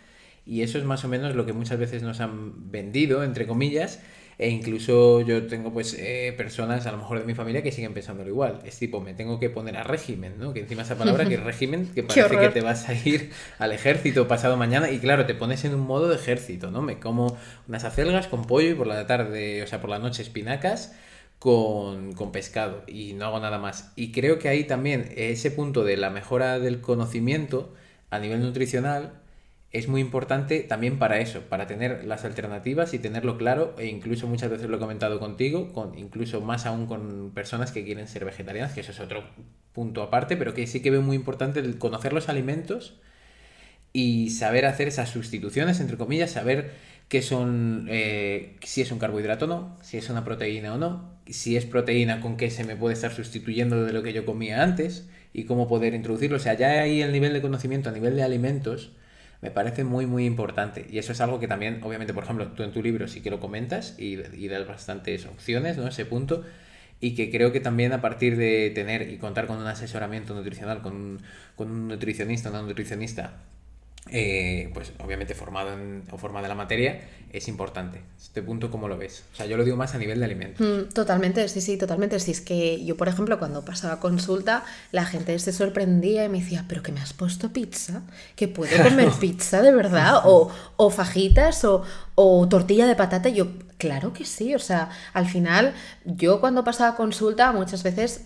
[0.45, 4.01] y eso es más o menos lo que muchas veces nos han vendido, entre comillas,
[4.39, 7.95] e incluso yo tengo pues eh, personas a lo mejor de mi familia que siguen
[7.95, 8.61] pensándolo igual.
[8.65, 10.53] Es tipo, me tengo que poner a régimen, ¿no?
[10.53, 13.73] Que encima esa palabra que es régimen, que parece que te vas a ir al
[13.73, 16.83] ejército pasado mañana y claro, te pones en un modo de ejército, ¿no?
[16.83, 20.21] Me como unas acelgas con pollo y por la tarde, o sea, por la noche
[20.23, 20.95] espinacas
[21.39, 23.93] con, con pescado y no hago nada más.
[23.97, 27.73] Y creo que ahí también ese punto de la mejora del conocimiento
[28.11, 29.13] a nivel nutricional
[29.73, 34.27] es muy importante también para eso, para tener las alternativas y tenerlo claro, e incluso
[34.27, 38.25] muchas veces lo he comentado contigo, con, incluso más aún con personas que quieren ser
[38.25, 39.25] vegetarianas, que eso es otro
[39.73, 43.01] punto aparte, pero que sí que veo muy importante el conocer los alimentos
[43.93, 46.73] y saber hacer esas sustituciones, entre comillas, saber
[47.09, 51.17] qué son, eh, si es un carbohidrato o no, si es una proteína o no,
[51.29, 54.63] si es proteína con qué se me puede estar sustituyendo de lo que yo comía
[54.63, 56.37] antes y cómo poder introducirlo.
[56.37, 58.93] O sea, ya hay el nivel de conocimiento a nivel de alimentos
[59.43, 60.87] me parece muy, muy importante.
[60.91, 63.31] Y eso es algo que también, obviamente, por ejemplo, tú en tu libro sí que
[63.31, 65.87] lo comentas y, y das bastantes opciones, ¿no?
[65.89, 66.45] Ese punto.
[67.01, 70.81] Y que creo que también a partir de tener y contar con un asesoramiento nutricional,
[70.83, 71.21] con
[71.57, 73.39] con un nutricionista, una nutricionista
[74.11, 77.01] eh, pues obviamente formado en, o formada en la materia,
[77.33, 78.01] es importante.
[78.21, 79.25] Este punto, ¿cómo lo ves?
[79.33, 80.67] O sea, yo lo digo más a nivel de alimentos.
[80.67, 82.21] Mm, totalmente, sí, sí, totalmente.
[82.21, 86.41] Si es que yo, por ejemplo, cuando pasaba consulta, la gente se sorprendía y me
[86.41, 88.03] decía, ¿pero que me has puesto pizza?
[88.37, 90.23] ¿Que puedo comer pizza de verdad?
[90.25, 91.83] O, o fajitas o,
[92.15, 93.29] o tortilla de patata.
[93.29, 94.55] yo, claro que sí.
[94.55, 98.25] O sea, al final, yo cuando pasaba consulta, muchas veces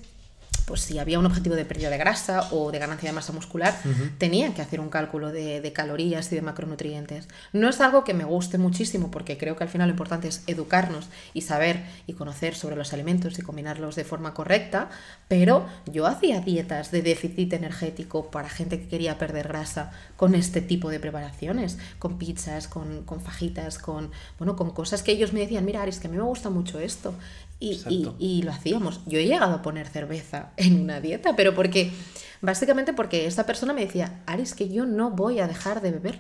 [0.70, 3.76] pues si había un objetivo de pérdida de grasa o de ganancia de masa muscular,
[4.18, 7.26] tenía que hacer un cálculo de, de, calorías y de macronutrientes.
[7.52, 10.44] No es algo que me guste muchísimo porque creo que al final lo importante es
[10.46, 14.90] educarnos y saber y conocer sobre los alimentos y combinarlos de forma correcta,
[15.26, 20.60] pero yo hacía dietas de déficit energético para gente que quería perder grasa con este
[20.60, 25.40] tipo de preparaciones, con pizzas, con, con fajitas, con, bueno, con cosas que ellos me
[25.40, 27.12] decían, mira, Aris, que a mí me gusta mucho esto.
[27.60, 29.00] Y, y, y, lo hacíamos.
[29.06, 31.92] Yo he llegado a poner cerveza en una dieta, pero porque,
[32.40, 36.18] básicamente porque esta persona me decía, Aris, que yo no voy a dejar de beber.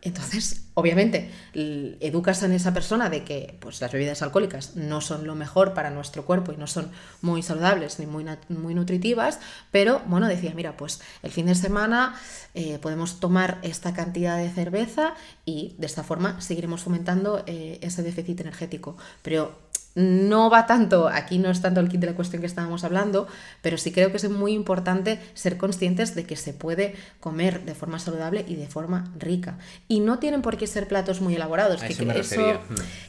[0.00, 5.34] Entonces, obviamente, educas en esa persona de que pues, las bebidas alcohólicas no son lo
[5.34, 9.40] mejor para nuestro cuerpo y no son muy saludables ni muy, muy nutritivas,
[9.72, 12.14] pero bueno, decía, mira, pues el fin de semana
[12.54, 18.04] eh, podemos tomar esta cantidad de cerveza y de esta forma seguiremos fomentando eh, ese
[18.04, 18.96] déficit energético.
[19.22, 19.67] Pero
[19.98, 23.26] no va tanto, aquí no es tanto el kit de la cuestión que estábamos hablando,
[23.62, 27.74] pero sí creo que es muy importante ser conscientes de que se puede comer de
[27.74, 29.58] forma saludable y de forma rica.
[29.88, 31.82] Y no tienen por qué ser platos muy elaborados.
[31.82, 32.60] Que, eso eso,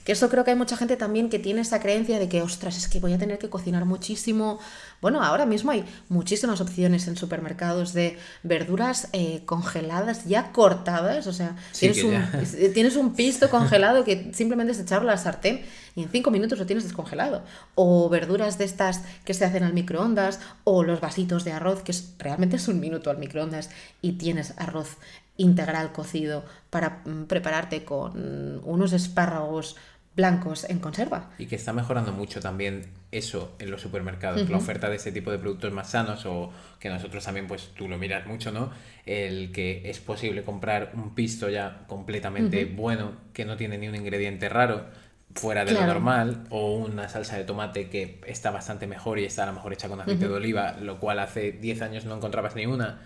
[0.03, 2.75] que eso creo que hay mucha gente también que tiene esa creencia de que, ostras,
[2.75, 4.59] es que voy a tener que cocinar muchísimo.
[4.99, 11.27] Bueno, ahora mismo hay muchísimas opciones en supermercados de verduras eh, congeladas ya cortadas.
[11.27, 15.17] O sea, Sí, tienes, un, tienes un pisto congelado que simplemente es echarlo a la
[15.19, 15.61] sartén
[15.95, 17.43] y en cinco minutos lo tienes descongelado.
[17.75, 21.91] O verduras de estas que se hacen al microondas, o los vasitos de arroz, que
[21.91, 23.69] es, realmente es un minuto al microondas
[24.01, 24.97] y tienes arroz
[25.37, 29.77] integral cocido para mm, prepararte con unos espárragos
[30.15, 31.31] blancos en conserva.
[31.37, 35.31] Y que está mejorando mucho también eso en los supermercados, la oferta de este tipo
[35.31, 38.69] de productos más sanos o que nosotros también, pues tú lo miras mucho, ¿no?
[39.05, 43.95] El que es posible comprar un pisto ya completamente bueno, que no tiene ni un
[43.95, 44.87] ingrediente raro
[45.35, 45.87] fuera de Claro.
[45.87, 49.53] lo normal, o una salsa de tomate que está bastante mejor y está a lo
[49.53, 53.01] mejor hecha con aceite de oliva, lo cual hace 10 años no encontrabas ni una.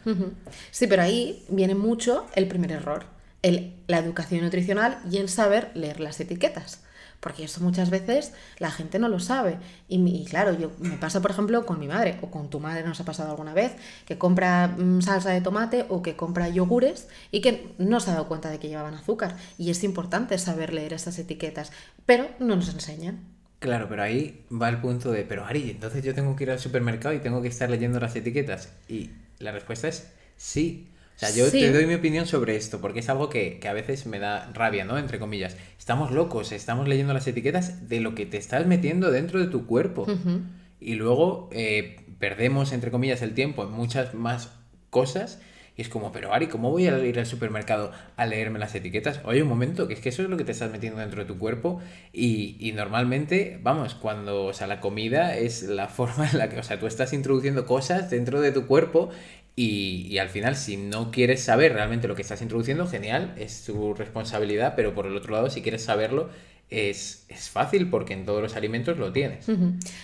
[0.72, 3.06] Sí, pero ahí viene mucho el primer error,
[3.42, 6.84] el, la educación nutricional y el saber leer las etiquetas.
[7.24, 9.58] Porque eso muchas veces la gente no lo sabe.
[9.88, 13.00] Y, claro, yo, me pasa, por ejemplo, con mi madre, o con tu madre nos
[13.00, 13.72] ha pasado alguna vez,
[14.06, 18.16] que compra mm, salsa de tomate o que compra yogures y que no se ha
[18.16, 19.38] dado cuenta de que llevaban azúcar.
[19.58, 21.72] Y es importante saber leer esas etiquetas,
[22.06, 23.22] pero no nos enseñan.
[23.60, 26.60] Claro, pero ahí va el punto de, pero Ari, entonces yo tengo que ir al
[26.60, 28.74] supermercado y tengo que estar leyendo las etiquetas.
[28.90, 30.90] Y la respuesta es sí.
[31.16, 31.60] O sea, yo Sí.
[31.60, 34.50] te doy mi opinión sobre esto, porque es algo que, que a veces me da
[34.54, 34.98] rabia, ¿no?
[34.98, 35.56] Entre comillas.
[35.78, 39.66] Estamos locos, estamos leyendo las etiquetas de lo que te estás metiendo dentro de tu
[39.68, 40.02] cuerpo.
[40.04, 40.42] Ujú.
[40.80, 44.52] Y luego eh, perdemos, entre comillas, el tiempo en muchas más
[44.90, 45.40] cosas.
[45.76, 49.22] Y es como, pero Ari, ¿cómo voy a ir al supermercado a leerme las etiquetas?
[49.26, 51.28] Oye, un momento, que es que eso es lo que te estás metiendo dentro de
[51.28, 51.80] tu cuerpo.
[52.12, 56.60] Y, y normalmente, vamos, cuando, o sea, la comida es la forma en la que,
[56.60, 59.10] o sea, tú estás introduciendo cosas dentro de tu cuerpo.
[59.56, 63.94] Y, al final, si no quieres saber realmente lo que estás introduciendo, genial, es tu
[63.94, 64.74] responsabilidad.
[64.76, 66.30] Pero por el otro lado, si quieres saberlo,
[66.72, 69.46] es, es fácil porque en todos los alimentos lo tienes.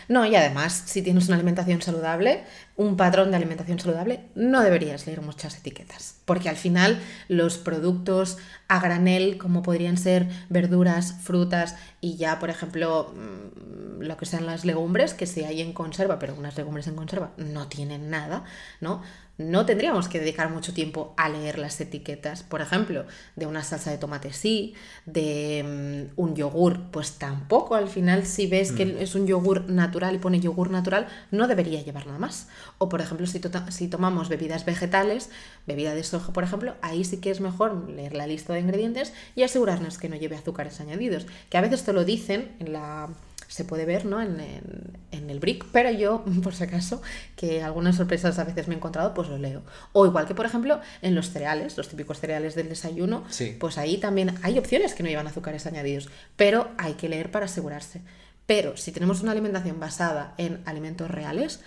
[0.08, 2.44] No, y además, si tienes una alimentación saludable,
[2.76, 8.38] un patrón de alimentación saludable, no deberías leer muchas etiquetas, porque al final los productos
[8.68, 14.46] a granel, como podrían ser verduras, frutas y ya, por ejemplo, mm, lo que sean
[14.46, 18.44] las legumbres, que sí hay en conserva, pero unas legumbres en conserva no tienen nada,
[18.80, 19.02] ¿no?
[19.40, 23.06] No tendríamos que dedicar mucho tiempo a leer las etiquetas, por ejemplo,
[23.38, 24.74] de una salsa de tomate sí,
[25.06, 27.76] de mm, un yogur, pues tampoco.
[27.76, 31.82] Al final, si ves que es un yogur natural y pone yogur natural, no debería
[31.82, 32.50] llevar nada más.
[32.80, 35.30] O, por ejemplo, si, to- si tomamos bebidas vegetales,
[35.66, 39.14] bebida de soja, por ejemplo, ahí sí que es mejor leer la lista de ingredientes
[39.38, 41.26] y asegurarnos que no lleve azúcares añadidos.
[41.50, 43.08] Que a veces te lo dicen en la
[43.50, 44.22] se puede ver ¿no?
[44.22, 47.02] en, en- en el brick, pero yo, por si acaso,
[47.36, 49.64] que algunas sorpresas a veces me he encontrado, pues lo leo.
[49.92, 53.58] O igual que, por ejemplo, en los cereales, los típicos cereales del desayuno, Sí.
[53.60, 57.46] pues ahí también hay opciones que no llevan azúcares añadidos, pero hay que leer para
[57.48, 58.02] asegurarse.
[58.46, 61.60] Pero si tenemos una alimentación basada en alimentos reales,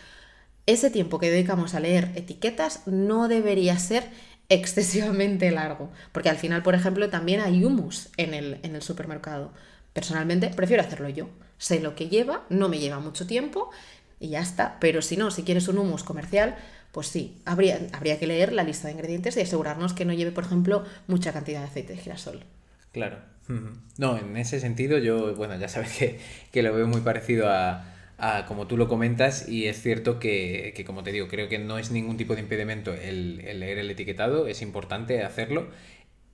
[0.66, 4.04] ese tiempo que dedicamos a leer etiquetas no debería ser
[4.48, 9.52] excesivamente largo, porque al final, por ejemplo, también hay humus en el, en el supermercado.
[9.92, 11.28] Personalmente prefiero hacerlo yo.
[11.62, 13.70] Sé lo que lleva, no me lleva mucho tiempo
[14.18, 14.78] y ya está.
[14.80, 16.56] Pero si no, si quieres un humus comercial,
[16.90, 20.32] pues sí, habría, habría que leer la lista de ingredientes y asegurarnos que no lleve,
[20.32, 22.42] por ejemplo, mucha cantidad de aceite de girasol.
[22.90, 23.18] Claro.
[23.96, 26.18] No, en ese sentido yo, bueno, ya sabes que,
[26.50, 27.84] que lo veo muy parecido a,
[28.18, 31.60] a como tú lo comentas y es cierto que, que, como te digo, creo que
[31.60, 35.68] no es ningún tipo de impedimento el, el leer el etiquetado, es importante hacerlo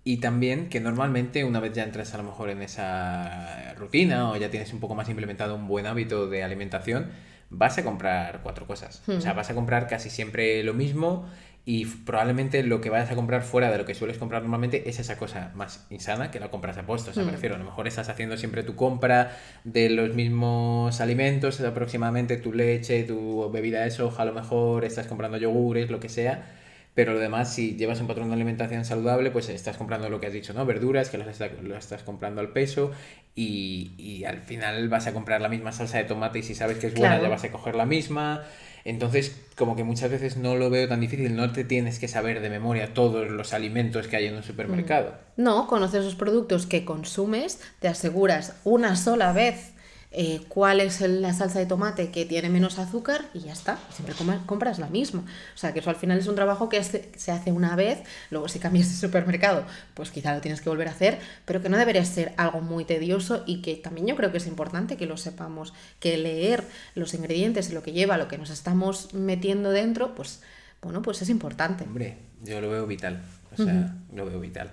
[0.08, 4.38] y también que normalmente una vez ya entras a lo mejor en esa rutina o
[4.38, 7.10] ya tienes un poco más implementado un buen hábito de alimentación,
[7.50, 9.02] vas a comprar cuatro cosas.
[9.06, 11.28] O sea, vas a comprar casi siempre lo mismo
[11.66, 14.98] y probablemente lo que vayas a comprar fuera de lo que sueles comprar normalmente es
[14.98, 17.10] esa cosa más insana que la compras a puesto.
[17.10, 21.02] O sea, me refiero, a lo mejor estás haciendo siempre tu compra de los mismos
[21.02, 26.00] alimentos, aproximadamente tu leche, tu bebida de soja, a lo mejor estás comprando yogures, lo
[26.00, 26.57] que sea.
[26.98, 30.26] Pero lo demás, si llevas un patrón de alimentación saludable, pues estás comprando lo que
[30.26, 30.66] has dicho, ¿no?
[30.66, 32.90] Verduras, que las, estás comprando al peso
[33.36, 36.78] y, y, al final vas a comprar la misma salsa de tomate y si sabes
[36.78, 38.42] que es buena ya vas a coger la misma.
[38.84, 42.40] Entonces, como que muchas veces no lo veo tan difícil, no te tienes que saber
[42.40, 45.14] de memoria todos los alimentos que hay en un supermercado.
[45.36, 49.72] No, conoces los productos que consumes, te aseguras una sola vez
[50.10, 53.78] eh, cuál es la salsa de tomate que tiene menos azúcar y ya está.
[53.90, 54.14] Siempre
[54.46, 55.20] compras la misma.
[55.54, 58.48] O sea, que eso al final es un trabajo que se hace una vez, luego
[58.48, 61.76] si cambias de supermercado, pues quizá lo tienes que volver a hacer, pero que no
[61.76, 65.16] debería ser algo muy tedioso y que también yo creo que es importante que lo
[65.16, 70.14] sepamos, que leer los ingredientes y lo que lleva, lo que nos estamos metiendo dentro,
[70.14, 70.42] pues
[70.80, 71.84] bueno, pues es importante.
[71.84, 73.20] Hombre, yo lo veo vital.
[73.52, 74.70] O sea, lo veo vital.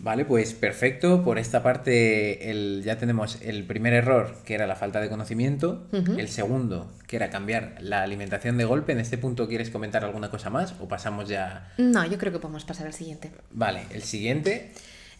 [0.00, 1.24] Vale, pues perfecto.
[1.24, 5.86] Por esta parte el, ya tenemos el primer error, que era la falta de conocimiento.
[5.92, 8.92] El segundo, que era cambiar la alimentación de golpe.
[8.92, 11.72] En este punto, ¿quieres comentar alguna cosa más o pasamos ya?
[11.78, 13.32] No, yo creo que podemos pasar al siguiente.
[13.50, 14.72] Vale, el siguiente.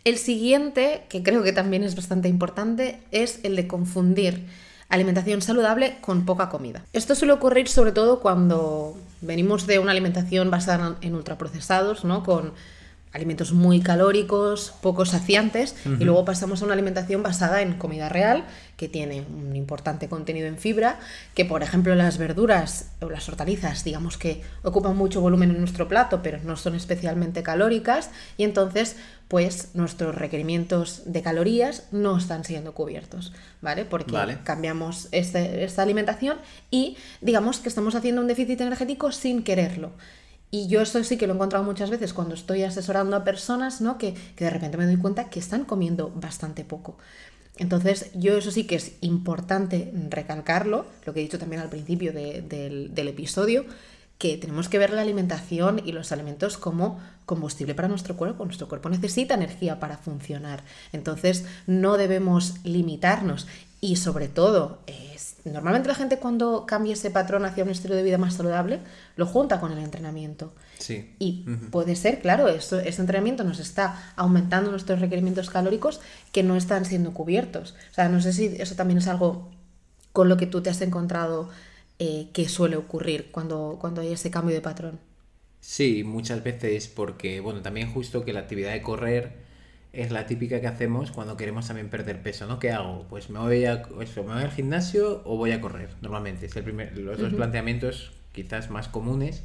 [0.04, 4.46] El siguiente, que creo que también es bastante importante, es el de confundir
[4.88, 6.84] alimentación saludable con poca comida.
[6.92, 12.22] Esto suele ocurrir sobre todo cuando venimos de una alimentación basada en ultraprocesados, ¿no?
[12.22, 12.52] Con
[13.12, 18.44] alimentos muy calóricos, poco saciantes, y luego pasamos a una alimentación basada en comida real,
[18.76, 21.00] que tiene un importante contenido en fibra,
[21.34, 25.88] que por ejemplo las verduras o las hortalizas, digamos que ocupan mucho volumen en nuestro
[25.88, 28.96] plato, pero no son especialmente calóricas, y entonces
[29.28, 33.84] pues nuestros requerimientos de calorías no están siendo cubiertos, ¿vale?
[33.84, 36.38] Porque cambiamos este, esta alimentación
[36.70, 39.92] y digamos que estamos haciendo un déficit energético sin quererlo.
[40.50, 43.80] Y yo eso sí que lo he encontrado muchas veces cuando estoy asesorando a personas,
[43.80, 43.98] ¿no?
[43.98, 46.96] Que, de repente me doy cuenta que están comiendo bastante poco.
[47.56, 52.12] Entonces, yo eso sí que es importante recalcarlo, lo que he dicho también al principio
[52.12, 53.66] del, del episodio,
[54.16, 58.44] que tenemos que ver la alimentación y los alimentos como combustible para nuestro cuerpo.
[58.44, 60.64] Nuestro cuerpo necesita energía para funcionar.
[60.92, 63.46] Entonces, no debemos limitarnos.
[63.80, 68.02] Y sobre todo, es, normalmente la gente cuando cambia ese patrón hacia un estilo de
[68.02, 68.80] vida más saludable,
[69.16, 70.52] lo junta con el entrenamiento.
[70.78, 71.14] Sí.
[71.18, 76.00] Y puede ser, claro, esto, este entrenamiento nos está aumentando nuestros requerimientos calóricos
[76.32, 77.74] que no están siendo cubiertos.
[77.90, 79.50] O sea, no sé si eso también es algo
[80.12, 81.48] con lo que tú te has encontrado
[81.98, 85.00] eh, que suele ocurrir cuando, cuando hay ese cambio de patrón.
[85.60, 89.47] Sí, muchas veces porque, bueno, también justo que la actividad de correr
[89.92, 92.58] es la típica que hacemos cuando queremos también perder peso, ¿no?
[92.58, 93.06] ¿Qué hago?
[93.08, 96.46] Pues me voy, a, eso, me voy al gimnasio o voy a correr, normalmente.
[96.46, 99.42] Es el primer, los dos planteamientos quizás más comunes.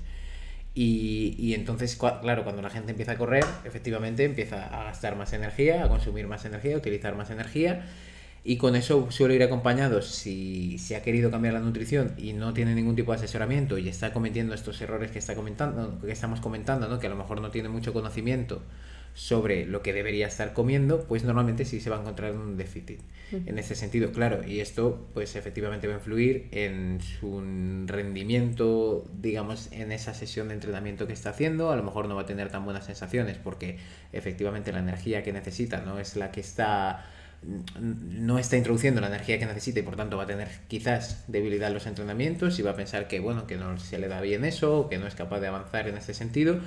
[0.76, 5.32] Y, y, entonces, claro, cuando la gente empieza a correr, efectivamente empieza a gastar más
[5.32, 7.86] energía, a consumir más energía, a utilizar más energía.
[8.44, 12.54] Y con eso suele ir acompañado si, si ha querido cambiar la nutrición y no
[12.54, 16.42] tiene ningún tipo de asesoramiento y está cometiendo estos errores que, está comentando, que estamos
[16.42, 17.00] comentando, ¿no?
[17.00, 18.62] que a lo mejor no tiene mucho conocimiento
[19.14, 23.02] sobre lo que debería estar comiendo, pues normalmente sí se va a encontrar un déficit.
[23.32, 27.42] En ese sentido, claro, y esto pues efectivamente va a influir en su
[27.88, 32.24] rendimiento, digamos, en esa sesión de entrenamiento que está haciendo, a lo mejor no va
[32.24, 33.80] a tener tan buenas sensaciones porque
[34.12, 37.06] efectivamente la energía que necesita no es la que está
[37.78, 41.68] no está introduciendo la energía que necesita y por tanto va a tener quizás debilidad
[41.68, 44.46] en los entrenamientos y va a pensar que bueno que no se le da bien
[44.46, 46.60] eso o que no es capaz de avanzar en ese sentido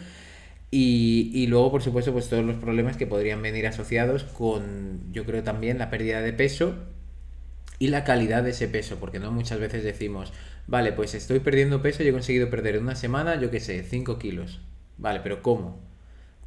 [0.79, 5.43] y, luego, por supuesto, pues todos los problemas que podrían venir asociados con, yo creo
[5.43, 6.75] también, la pérdida de peso
[7.79, 10.35] y la calidad de ese peso, porque no muchas veces decimos,
[10.67, 13.83] vale, pues estoy perdiendo peso y he conseguido perder en una semana, yo qué sé,
[13.85, 14.61] 5 kilos.
[14.99, 15.81] Vale, pero ¿cómo?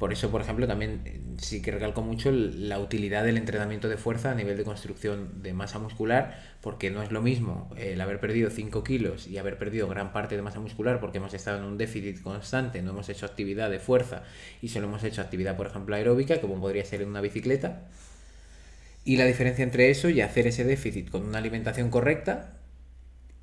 [0.00, 3.98] Por eso, por ejemplo, también eh, sí que recalco mucho la utilidad del entrenamiento de
[3.98, 8.18] fuerza a nivel de construcción de masa muscular, porque no es lo mismo el haber
[8.18, 11.64] perdido 5 kilos y haber perdido gran parte de masa muscular porque hemos estado en
[11.64, 14.22] un déficit constante, no hemos hecho actividad de fuerza
[14.62, 17.82] y solo hemos hecho actividad, por ejemplo, aeróbica, como podría ser en una bicicleta.
[19.04, 22.59] Y la diferencia entre eso y hacer ese déficit con una alimentación correcta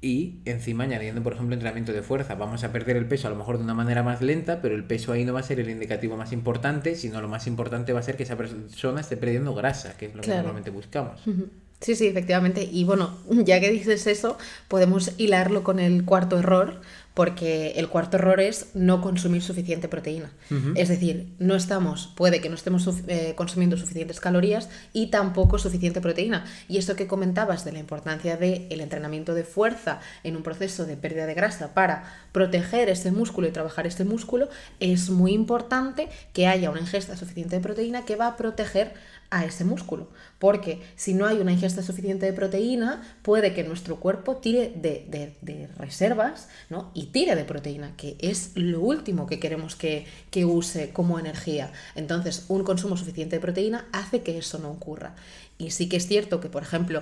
[0.02, 2.36] y encima añadiendo, por ejemplo, entrenamiento de fuerza.
[2.36, 4.84] Vamos a perder el peso a lo mejor de una manera más lenta, pero el
[4.84, 8.00] peso ahí no va a ser el indicativo más importante, sino lo más importante va
[8.00, 11.22] a ser que esa persona esté perdiendo grasa, que es lo que normalmente buscamos.
[11.80, 12.68] Sí, sí, efectivamente.
[12.72, 14.38] Y bueno, ya que dices eso,
[14.68, 16.82] podemos hilarlo con el cuarto error,
[17.18, 20.30] porque el cuarto error es no consumir suficiente proteína.
[20.76, 26.00] Es decir, no estamos, puede que no estemos eh, consumiendo suficientes calorías y tampoco suficiente
[26.00, 26.46] proteína.
[26.68, 30.96] Y esto que comentabas de la importancia del entrenamiento de fuerza en un proceso de
[30.96, 32.04] pérdida de grasa para
[32.34, 34.48] proteger ese músculo y trabajar ese músculo,
[34.80, 38.94] es muy importante que haya una ingesta suficiente de proteína que va a proteger
[39.30, 40.08] a ese músculo.
[40.40, 45.70] Porque si no hay una ingesta suficiente de proteína, puede que nuestro cuerpo tire de,
[45.78, 46.92] reservas ¿no?
[46.94, 50.06] y tire de proteína, que es lo último que queremos que,
[50.46, 51.72] use como energía.
[51.96, 55.16] Entonces, un consumo suficiente de proteína hace que eso no ocurra.
[55.58, 57.02] Y sí que es cierto que, por ejemplo,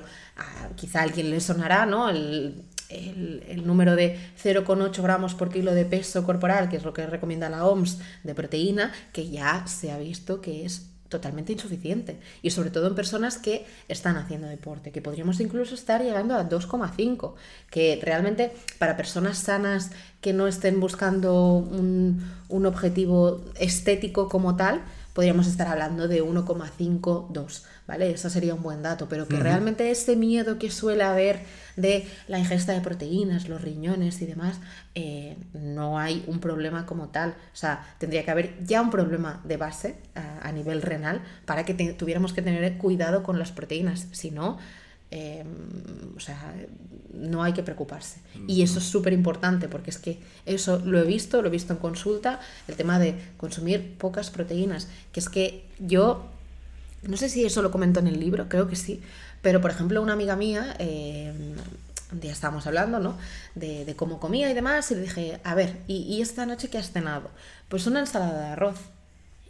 [0.77, 2.09] quizá a alguien le sonará ¿no?
[2.09, 7.05] el, el, número de 0,8 gramos por kilo de peso corporal, que es lo que
[7.05, 12.19] recomienda la OMS de proteína, que ya se ha visto que es totalmente insuficiente.
[12.41, 16.47] Y sobre todo en personas que están haciendo deporte, que podríamos incluso estar llegando a
[16.47, 17.33] 2,5,
[17.71, 19.91] que realmente para personas sanas
[20.21, 24.81] que no estén buscando un, un objetivo estético como tal,
[25.13, 28.11] podríamos estar hablando de 1,52, ¿vale?
[28.11, 31.41] Eso sería un buen dato, pero que realmente ese miedo que suele haber
[31.75, 34.59] de la ingesta de proteínas, los riñones y demás,
[34.95, 37.31] eh, no hay un problema como tal.
[37.31, 41.73] O sea, tendría que haber ya un problema de base a, nivel renal para que
[41.93, 44.07] tuviéramos que tener cuidado con las proteínas.
[44.11, 44.57] Si no,
[45.11, 46.55] em, o sea,
[47.13, 48.19] no hay que preocuparse.
[48.47, 51.73] Y eso es súper importante porque es que eso lo he visto, lo he visto
[51.73, 56.25] en consulta, el tema de consumir pocas proteínas, que es que yo,
[57.07, 59.01] no sé si eso lo comento en el libro, creo que sí,
[59.41, 61.31] pero, por ejemplo, una amiga mía, eh,
[62.11, 63.17] un día estábamos hablando, ¿no?
[63.53, 66.91] De, cómo comía y demás, y le dije, a ver, ¿y, esta noche qué has
[66.91, 67.29] cenado?
[67.69, 68.79] Pues una ensalada de arroz.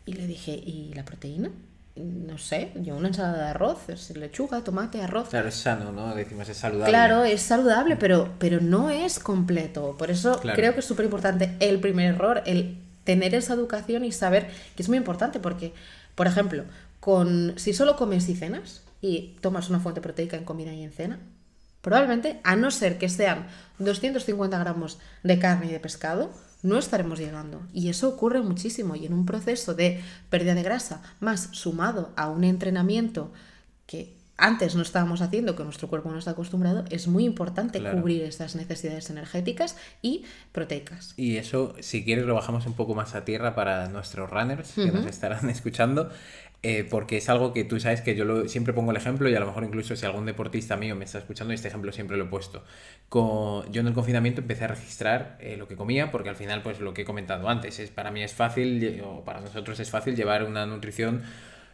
[0.05, 1.49] Y le dije, ¿y la proteína?
[1.95, 5.29] no sé, yo una ensalada de arroz, es lechuga, tomate, arroz.
[5.29, 6.13] Claro, es sano, ¿no?
[6.13, 6.91] Decimos, es saludable.
[6.91, 9.95] Claro, es saludable, pero, pero no es completo.
[9.97, 14.11] Por eso creo que es súper importante el primer error, el tener esa educación y
[14.11, 15.73] saber que es muy importante, porque,
[16.15, 16.65] por ejemplo,
[17.05, 20.91] con si solo comes y cenas, y tomas una fuente proteica en comida y en
[20.91, 21.19] cena,
[21.81, 23.45] probablemente, a no ser que sean
[23.77, 26.31] 250 gramos de carne y de pescado,
[26.63, 27.61] no estaremos llegando.
[27.75, 28.95] Y eso ocurre muchísimo.
[28.95, 30.01] Y en un proceso de
[30.31, 33.31] pérdida de grasa, más sumado a un entrenamiento
[33.85, 38.23] que antes no estábamos haciendo, que nuestro cuerpo no está acostumbrado, es muy importante cubrir
[38.23, 41.13] esas necesidades energéticas y proteicas.
[41.15, 44.91] Y eso, si quieres, lo bajamos un poco más a tierra para nuestros runners que
[44.91, 46.09] nos estarán escuchando.
[46.67, 49.35] Eh, porque es algo que tú sabes que yo lo, siempre pongo el ejemplo y
[49.35, 52.23] a lo mejor incluso si algún deportista mío me está escuchando, este ejemplo siempre lo
[52.23, 52.63] he puesto.
[53.07, 56.63] Con, yo en el confinamiento empecé a registrar eh, lo que comía porque al final,
[56.63, 59.91] pues lo que he comentado antes, es, para mí es fácil, o para nosotros es
[59.91, 61.21] fácil llevar una nutrición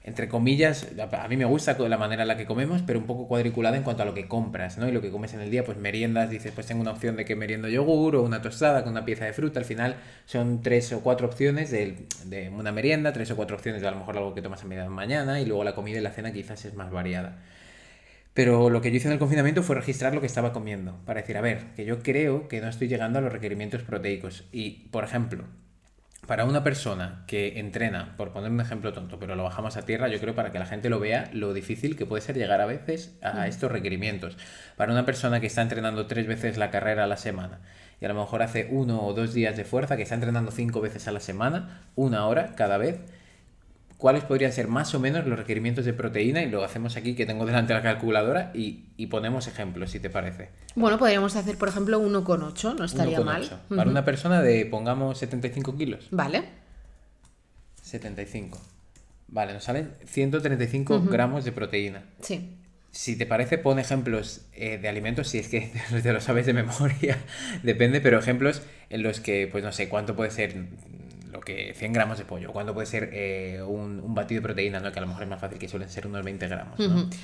[0.04, 3.28] entre comillas, a mí me gusta la manera en la que comemos, pero un poco
[3.28, 4.88] cuadriculada en cuanto a lo que compras, ¿no?
[4.90, 7.26] Y lo que comes en el día, pues meriendas, dices, pues tengo una opción de
[7.26, 10.92] que meriendo yogur o una tostada con una pieza de fruta, al final son tres
[10.94, 14.18] o cuatro opciones de, de una merienda, tres o cuatro opciones de a lo mejor
[14.18, 16.74] algo que tomas a media mañana y luego la comida y la cena quizás es
[16.74, 17.38] más variada.
[18.34, 21.22] Pero lo que yo hice en el confinamiento fue registrar lo que estaba comiendo, para
[21.22, 24.46] decir, a ver, que yo creo que no estoy llegando a los requerimientos proteicos.
[24.54, 25.44] Y, por ejemplo,
[26.28, 30.08] para una persona que entrena, por poner un ejemplo tonto, pero lo bajamos a tierra,
[30.08, 32.66] yo creo para que la gente lo vea lo difícil que puede ser llegar a
[32.66, 34.38] veces a estos requerimientos.
[34.78, 37.60] Para una persona que está entrenando tres veces la carrera a la semana
[38.00, 40.82] y a lo mejor hace uno o dos días de fuerza, que está entrenando cinco
[40.82, 43.00] veces a la semana, una hora cada vez,
[44.02, 47.28] cuáles podrían ser más o menos los requerimientos de proteína y lo hacemos aquí que
[47.28, 50.50] tengo delante la calculadora y, ponemos ejemplos, si te parece.
[50.74, 53.48] Bueno, podríamos hacer, por ejemplo, 1,8, no estaría mal.
[53.70, 56.08] Para una persona de, pongamos, 75 kilos.
[56.10, 56.46] Vale.
[57.84, 58.60] 75.
[59.28, 62.04] Vale, nos salen 135 gramos de proteína.
[62.22, 62.58] Sí.
[62.90, 65.72] Si te parece, pon ejemplos eh, de alimentos, si es que
[66.02, 67.20] te lo sabes de memoria,
[67.64, 70.56] depende, pero ejemplos en los que, pues no sé, cuánto puede ser
[71.32, 74.92] lo que 100 gramos de pollo, cuando puede ser eh, un, batido de proteína, ¿no?
[74.92, 76.80] que a lo mejor es más fácil, que suelen ser unos 20 gramos.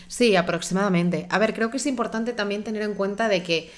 [0.07, 1.27] Sí, aproximadamente.
[1.29, 3.69] A ver, creo que es importante también tener en cuenta de que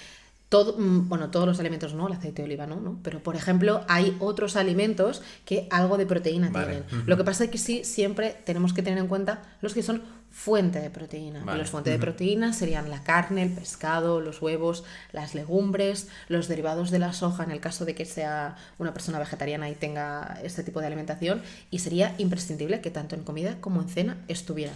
[0.49, 2.99] todo, mm, bueno, todos los alimentos no, el aceite de oliva no, ¿no?
[3.03, 6.83] Pero, por ejemplo, hay otros alimentos que algo de proteína tienen.
[7.05, 10.01] Lo que pasa es que sí, siempre tenemos que tener en cuenta los que son
[10.31, 11.43] fuente de proteína.
[11.53, 16.47] Y los fuentes de proteína serían la carne, el pescado, los huevos, las legumbres, los
[16.47, 20.39] derivados de la soja, en el caso de que sea una persona vegetariana y tenga
[20.43, 21.43] este tipo de alimentación.
[21.69, 24.75] Y sería imprescindible que tanto en comida como en cena estuvieran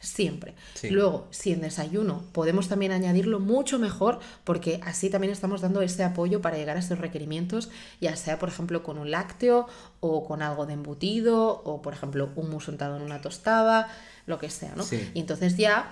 [0.00, 0.54] siempre.
[0.90, 6.04] Luego, si en desayuno podemos también añadirlo mucho mejor, porque así también estamos dando ese
[6.04, 7.70] apoyo para llegar a esos requerimientos,
[8.00, 9.66] ya sea, por ejemplo, con un lácteo
[10.00, 13.88] o con algo de embutido, o por ejemplo, un mousse untado en una tostada,
[14.26, 14.84] lo que sea, ¿no?
[15.14, 15.90] Y entonces ya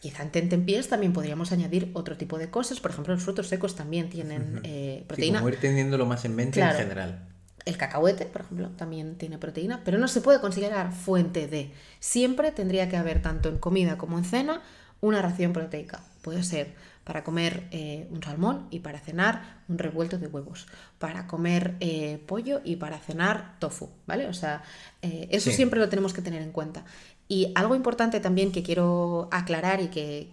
[0.00, 2.80] quizá en tentempiés también podríamos añadir otro tipo de cosas.
[2.80, 5.38] Por ejemplo, los frutos secos también tienen eh, proteína.
[5.38, 7.28] Sí, como ir teniéndolo más en mente en general.
[7.66, 11.72] El cacahuete, por ejemplo, también tiene proteína, pero no se puede considerar fuente de.
[12.00, 14.62] Siempre tendría que haber, tanto en comida como en cena,
[15.00, 16.00] una ración proteica.
[16.22, 16.74] Puede ser
[17.06, 20.66] para comer eh, un salmón y para cenar un revuelto de huevos,
[20.98, 24.26] para comer eh, pollo y para cenar tofu, ¿vale?
[24.26, 24.64] O sea,
[25.02, 26.84] eh, eso siempre lo tenemos que tener en cuenta.
[27.28, 30.32] Y algo importante también que quiero aclarar y que,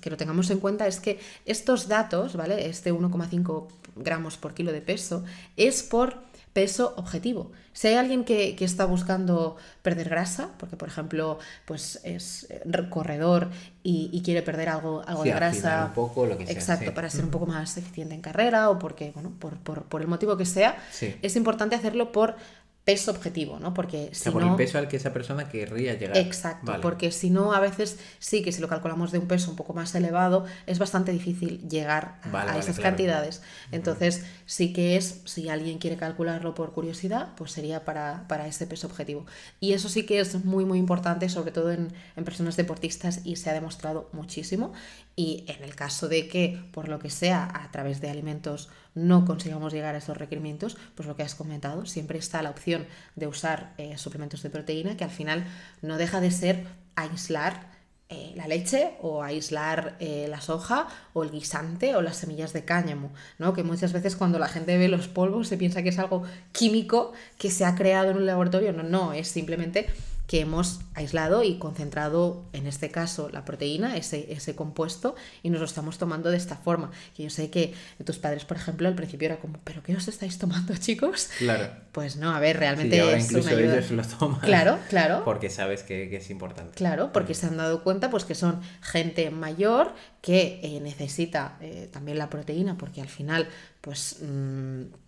[0.00, 2.68] que lo tengamos en cuenta es que estos datos, ¿vale?
[2.68, 3.66] Este 1,5
[3.96, 5.24] gramos por kilo de peso
[5.56, 6.22] es por
[6.52, 7.52] peso objetivo.
[7.72, 13.48] Si hay alguien que, está buscando perder grasa, porque por ejemplo pues es eh, corredor
[13.82, 17.24] y, quiere perder algo, algo de grasa, un poco, lo que sea, exacto, para ser
[17.24, 20.46] un poco más eficiente en carrera o porque, bueno, por, por, por el motivo que
[20.46, 22.36] sea, es importante hacerlo por
[22.84, 23.74] peso objetivo, ¿no?
[23.74, 24.50] Porque si por no...
[24.50, 26.16] el peso al que esa persona querría llegar.
[26.16, 29.56] Exacto, porque si no, a veces sí que si lo calculamos de un peso un
[29.56, 33.42] poco más elevado, es bastante difícil llegar a, esas cantidades.
[33.70, 38.66] Entonces, sí que es, si alguien quiere calcularlo por curiosidad, pues sería para, para ese
[38.66, 39.26] peso objetivo.
[39.60, 43.36] Y eso sí que es muy, muy importante, sobre todo en, en personas deportistas, y
[43.36, 44.72] se ha demostrado muchísimo.
[45.14, 49.24] Y en el caso de que, por lo que sea, a través de alimentos no
[49.24, 52.86] consigamos llegar a esos requerimientos, pues lo que has comentado, siempre está la opción
[53.16, 55.46] de usar eh, suplementos de proteína, que al final
[55.82, 57.72] no deja de ser aislar
[58.14, 62.62] eh, la leche o aislar eh, la soja o el guisante o las semillas de
[62.62, 63.54] cáñamo, ¿no?
[63.54, 67.12] Que muchas veces cuando la gente ve los polvos se piensa que es algo químico
[67.38, 68.74] que se ha creado en un laboratorio.
[68.74, 69.86] No, no, es simplemente
[70.26, 75.60] que hemos aislado y concentrado, en este caso, la proteína, ese, ese compuesto, y nos
[75.60, 76.90] lo estamos tomando de esta forma.
[77.14, 80.08] Que yo sé que tus padres, por ejemplo, al principio era como, ¿pero qué os
[80.08, 81.28] estáis tomando, chicos?
[81.38, 81.70] Claro.
[81.92, 83.00] Pues no, a ver, realmente.
[83.00, 84.40] ahora incluso ellos lo toman.
[84.40, 85.22] Claro, claro.
[85.24, 86.74] Porque sabes que, es importante.
[86.74, 91.88] Claro, porque se han dado cuenta pues que son gente mayor que eh, necesita eh,
[91.92, 93.48] también la proteína, porque al final,
[93.80, 94.18] pues.
[94.22, 95.01] Mm,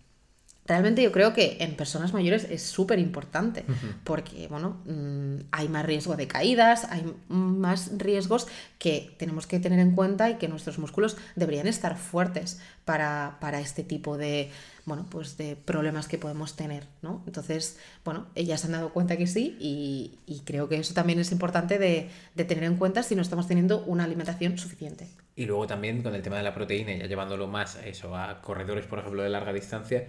[0.66, 3.64] Realmente yo creo que en personas mayores es súper importante
[4.02, 8.46] porque, bueno, mm, hay más riesgo de caídas, hay más riesgos
[8.78, 13.82] que tenemos que tener en cuenta y que nuestros músculos deberían estar fuertes para, este
[13.82, 14.50] tipo de,
[14.86, 17.22] bueno, pues de problemas que podemos tener, ¿no?
[17.26, 21.32] Entonces, bueno, ellas se han dado cuenta que sí y, creo que eso también es
[21.32, 25.08] importante de, de, tener en cuenta si no estamos teniendo una alimentación suficiente.
[25.36, 28.86] Y luego también con el tema de la proteína, ya llevándolo más eso a corredores,
[28.86, 30.06] por ejemplo, de larga distancia,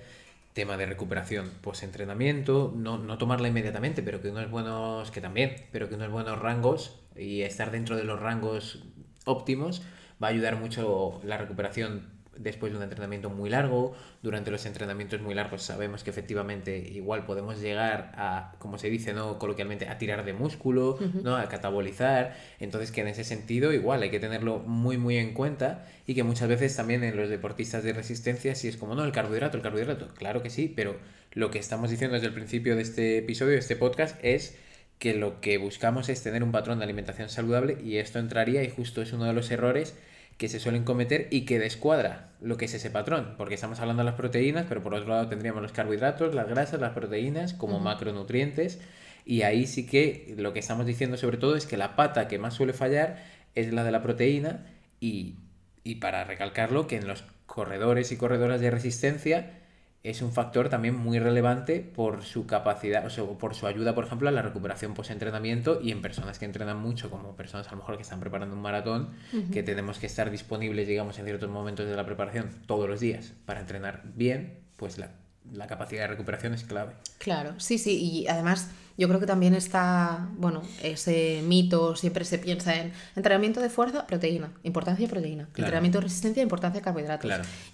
[0.56, 5.89] tema de recuperación post-entrenamiento, no, no tomarla inmediatamente, pero que unos buenos, que también, pero
[5.89, 8.82] que unos buenos rangos y estar dentro de los rangos
[9.26, 9.82] óptimos
[10.24, 15.22] va a ayudar mucho la recuperación después de un entrenamiento muy largo, durante los entrenamientos
[15.22, 19.40] muy largos sabemos que efectivamente igual podemos llegar a, como se dice, ¿no?
[19.40, 21.36] coloquialmente, a tirar de músculo, ¿no?
[21.36, 25.86] a catabolizar, entonces que en ese sentido igual hay que tenerlo muy muy en cuenta
[26.08, 29.12] y que muchas veces también en los deportistas de resistencia si es como, no, el
[29.12, 30.98] carbohidrato, el carbohidrato, claro que sí, pero
[31.32, 34.58] lo que estamos diciendo desde el principio de este episodio, de este podcast, es
[35.00, 38.70] que lo que buscamos es tener un patrón de alimentación saludable y esto entraría y
[38.70, 39.96] justo es uno de los errores
[40.38, 44.02] que se suelen cometer y que descuadra lo que es ese patrón, porque estamos hablando
[44.02, 47.80] de las proteínas, pero por otro lado tendríamos los carbohidratos, las grasas, las proteínas como
[47.80, 48.80] macronutrientes,
[49.26, 52.38] y ahí sí que lo que estamos diciendo sobre todo es que la pata que
[52.38, 53.24] más suele fallar
[53.56, 54.66] es la de la proteína,
[55.00, 55.36] y,
[55.84, 59.64] y para recalcarlo, que en los corredores y corredoras de resistencia,
[60.06, 64.06] es un factor también muy relevante por su capacidad, o sea, por su ayuda, por
[64.06, 67.78] ejemplo, a la recuperación post-entrenamiento y en personas que entrenan mucho, como personas a lo
[67.78, 69.10] mejor que están preparando un maratón,
[69.51, 73.34] que tenemos que estar disponibles, digamos, en ciertos momentos de la preparación todos los días
[73.45, 75.10] para entrenar bien, pues la
[75.52, 76.93] la capacidad de recuperación es clave.
[77.18, 82.39] Claro, sí, sí, y además yo creo que también está, bueno, ese mito, siempre se
[82.39, 87.32] piensa en entrenamiento de fuerza, proteína, importancia de proteína, entrenamiento de resistencia, importancia de carbohidratos.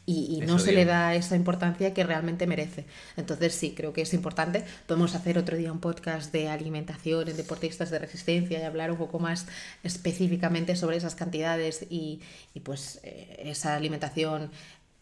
[0.07, 2.85] Y, no se le da esa importancia que realmente merece.
[3.17, 4.65] Entonces sí, creo que es importante.
[4.87, 8.97] Podemos hacer otro día un podcast de alimentación en deportistas de resistencia y hablar un
[8.97, 9.45] poco más
[9.83, 12.21] específicamente sobre esas cantidades y,
[12.55, 14.49] y pues eh, esa alimentación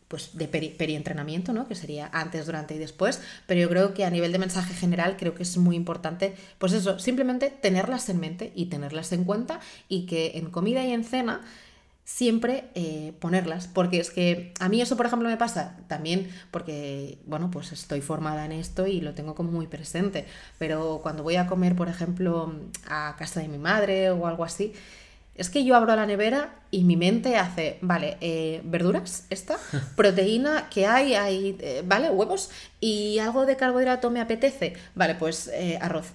[0.10, 1.68] pues de perientrenamiento, ¿no?
[1.68, 5.16] que sería antes, durante y después, pero yo creo que a nivel de mensaje general
[5.18, 9.60] creo que es muy importante, pues eso, simplemente tenerlas en mente y tenerlas en cuenta
[9.88, 11.42] y que en comida y en cena
[12.04, 17.20] siempre eh, ponerlas, porque es que a mí eso, por ejemplo, me pasa también porque,
[17.28, 20.26] bueno, pues estoy formada en esto y lo tengo como muy presente,
[20.58, 22.52] pero cuando voy a comer, por ejemplo,
[22.88, 24.74] a casa de mi madre o algo así,
[25.40, 29.58] es que yo abro la nevera y mi mente hace, vale, eh, verduras, esta,
[29.96, 32.50] proteína que hay, hay, eh, vale, huevos
[32.82, 36.12] y algo de carbohidrato me apetece, vale, pues eh, arroz.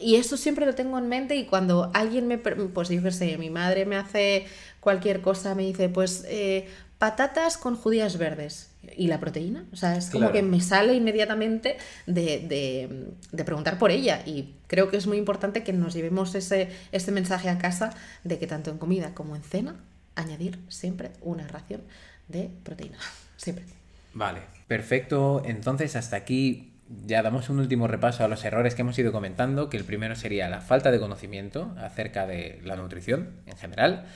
[0.00, 3.38] Y eso siempre lo tengo en mente y cuando alguien me, pues yo qué sé,
[3.38, 4.46] mi madre me hace
[4.80, 6.66] cualquier cosa, me dice, pues eh,
[6.98, 8.70] patatas con judías verdes.
[8.96, 9.66] ¿Y la proteína?
[9.72, 11.76] O sea, es como que me sale inmediatamente
[12.06, 13.08] de,
[13.44, 14.22] preguntar por ella.
[14.26, 17.90] Y creo que es muy importante que nos llevemos ese, ese mensaje a casa
[18.24, 19.76] de que tanto en comida como en cena,
[20.14, 21.82] añadir siempre una ración
[22.28, 22.98] de proteína.
[23.36, 23.64] Siempre.
[24.14, 25.42] Vale, perfecto.
[25.44, 26.72] Entonces, hasta aquí
[27.06, 30.14] ya damos un último repaso a los errores que hemos ido comentando, que el primero
[30.14, 34.06] sería la falta de conocimiento acerca de la nutrición en general.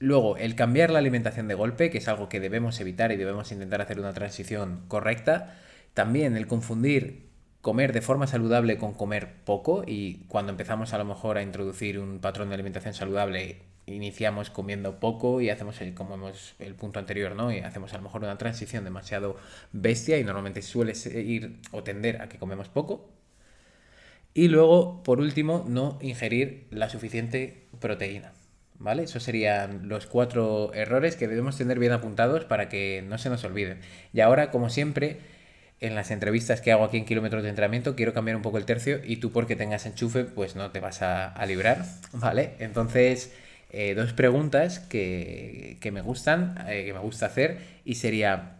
[0.00, 3.52] Luego, el cambiar la alimentación de golpe, que es algo que debemos evitar y debemos
[3.52, 5.54] intentar hacer una transición correcta.
[5.94, 7.28] También el confundir
[7.60, 11.98] comer de forma saludable con comer poco y cuando empezamos a lo mejor a introducir
[11.98, 16.98] un patrón de alimentación saludable iniciamos comiendo poco y hacemos el, como hemos el punto
[16.98, 17.52] anterior, ¿no?
[17.52, 19.36] Y hacemos a lo mejor una transición demasiado
[19.72, 23.10] bestia y normalmente suele ir o tender a que comemos poco.
[24.32, 28.32] Y luego, por último, no ingerir la suficiente proteína.
[28.80, 29.04] ¿Vale?
[29.04, 33.44] Esos serían los cuatro errores que debemos tener bien apuntados para que no se nos
[33.44, 33.78] olviden.
[34.12, 35.18] Y ahora, como siempre,
[35.78, 38.64] en las entrevistas que hago aquí en kilómetros de entrenamiento, quiero cambiar un poco el
[38.64, 42.54] tercio y tú porque tengas enchufe, pues no te vas a, a librar, ¿vale?
[42.58, 43.32] Entonces,
[43.72, 48.56] eh, dos preguntas que, me gustan, eh, que me gusta hacer, y sería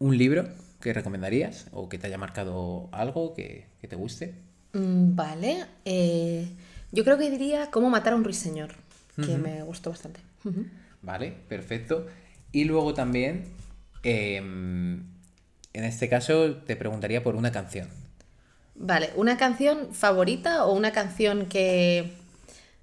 [0.00, 0.48] un libro
[0.80, 4.34] que recomendarías o que te haya marcado algo que, te guste.
[4.72, 6.48] Mm, vale, eh,
[6.90, 8.74] yo creo que diría Cómo matar a un ruiseñor,
[9.16, 10.20] que me gustó bastante.
[11.02, 12.06] Vale, perfecto.
[12.52, 13.44] Y luego también,
[14.02, 15.04] em,
[15.72, 17.88] en este caso, te preguntaría por una canción.
[18.74, 22.12] Vale, ¿una canción favorita o una canción que...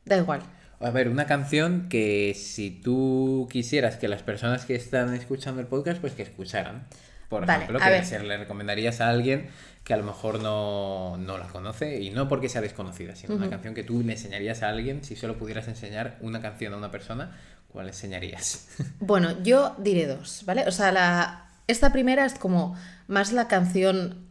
[0.05, 0.41] Da igual.
[0.79, 5.67] A ver, una canción que si tú quisieras que las personas que están escuchando el
[5.67, 6.87] podcast, pues que escucharan.
[7.29, 9.49] Por ejemplo, que le recomendarías a alguien
[9.83, 13.73] que a lo mejor no, la conoce y no porque sea desconocida, sino una canción
[13.73, 17.37] que tú le enseñarías a alguien, si solo pudieras enseñar una canción a una persona,
[17.69, 18.67] ¿cuál enseñarías?
[18.99, 20.67] Bueno, yo diré dos, ¿vale?
[20.67, 22.75] O sea, la, esta primera es como
[23.07, 24.27] más la canción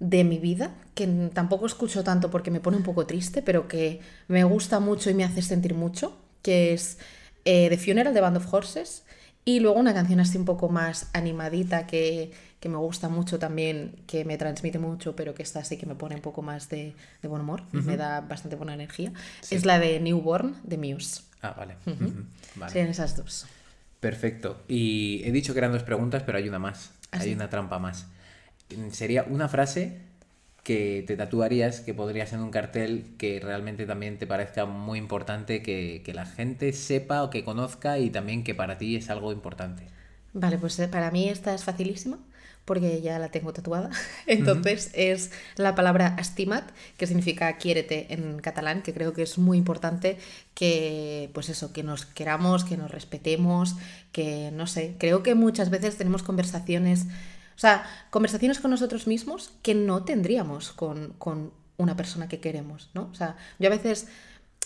[0.00, 4.00] de mi vida, que tampoco escucho tanto porque me pone un poco triste, pero que
[4.26, 6.98] me gusta mucho y me hace sentir mucho, que es
[7.44, 9.04] eh, The Funeral de Band of Horses.
[9.44, 12.32] Y luego una canción así un poco más animadita que,
[12.62, 16.14] me gusta mucho también, que me transmite mucho, pero que está así que me pone
[16.14, 19.12] un poco más de, buen humor y me da bastante buena energía.
[19.50, 21.22] Es la de Newborn de Muse.
[21.42, 21.76] Ah, vale.
[22.68, 23.46] Serían esas dos.
[23.98, 24.62] Perfecto.
[24.68, 26.90] Y he dicho que eran dos preguntas, pero hay una más.
[27.12, 28.06] ¿Ah, hay una trampa más
[28.90, 29.98] sería una frase
[30.62, 35.62] que te tatuarías, que podría ser un cartel que realmente también te parezca muy importante
[35.62, 39.84] que, la gente sepa o que conozca y también que para ti es algo importante.
[40.32, 42.18] Vale, pues eh, para mí esta es facilísima
[42.64, 43.90] porque ya la tengo tatuada.
[44.26, 49.58] Entonces es la palabra estimat, que significa quiérete en catalán, que creo que es muy
[49.58, 50.18] importante
[50.54, 53.76] que, pues eso, que nos queramos, que nos respetemos,
[54.12, 57.06] que no sé, creo que muchas veces tenemos conversaciones
[57.60, 63.10] o sea, conversaciones con nosotros mismos que no tendríamos con, una persona que queremos, ¿no?
[63.12, 64.08] O sea, yo a veces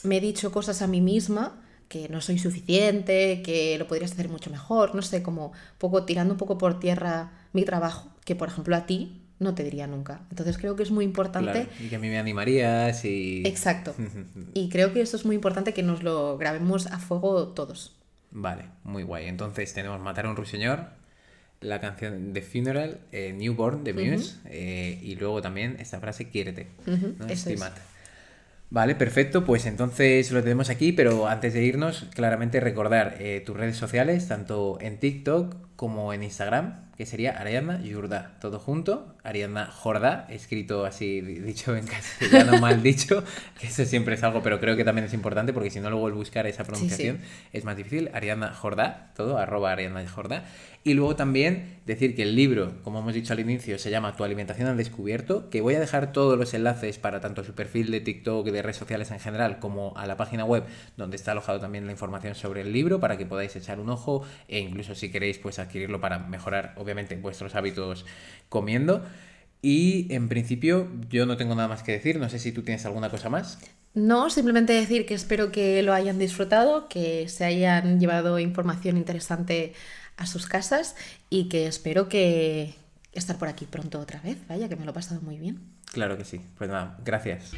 [0.05, 4.29] me he dicho cosas a mí misma que no soy suficiente, que lo podrías hacer
[4.29, 8.47] mucho mejor, no sé, como poco tirando un poco por tierra mi trabajo, que por
[8.47, 10.21] ejemplo a ti no te diría nunca.
[10.31, 11.67] Entonces creo que es muy importante.
[11.81, 13.43] y que a mí me animarías y.
[13.45, 13.93] Exacto.
[14.55, 17.97] y creo que eso es muy importante que nos lo grabemos a fuego todos.
[18.31, 19.27] Vale, muy guay.
[19.27, 20.91] Entonces tenemos Matar a un ruiseñor,
[21.65, 26.69] la canción The Funeral, eh, Newborn de Muse, eh, y luego también esta frase, quiérete,
[28.71, 33.57] Vale, perfecto, pues entonces lo tenemos aquí, pero antes de irnos, claramente recordar eh, tus
[33.57, 39.67] redes sociales, tanto en TikTok como en Instagram, que sería Ariadna Yurda, todo junto, Ariadna
[39.67, 43.25] Jorda, escrito así, dicho en castellano, mal dicho,
[43.59, 46.09] que eso siempre es algo, pero creo que también es importante porque si no luego
[46.09, 47.21] el buscar esa pronunciación
[47.53, 50.45] es más difícil, Ariadna Jorda, todo, arroba Ariadna Jorda,
[50.87, 54.25] y luego también decir que el libro, como hemos dicho al inicio, se llama Tu
[54.25, 58.03] alimentación al descubierto, que voy a dejar todos los enlaces para tanto su perfil de
[58.03, 60.65] TikTok y de redes sociales en general, como a la página web
[60.99, 64.27] donde está alojado también la información sobre el libro, para que podáis echar un ojo
[64.47, 68.05] e incluso si queréis pues adquirirlo para mejorar obviamente vuestros hábitos
[68.51, 69.03] comiendo.
[69.65, 72.85] Y en principio yo no tengo nada más que decir, no sé si tú tienes
[72.85, 73.59] alguna cosa más.
[73.95, 79.73] No, simplemente decir que espero que lo hayan disfrutado, que se hayan llevado información interesante
[80.19, 80.97] a sus casas
[81.31, 82.75] y que espero que
[83.15, 85.61] estar por aquí pronto otra vez, vaya, que me lo he pasado muy bien.
[85.87, 86.43] Claro que sí.
[86.59, 87.53] Pues nada, gracias.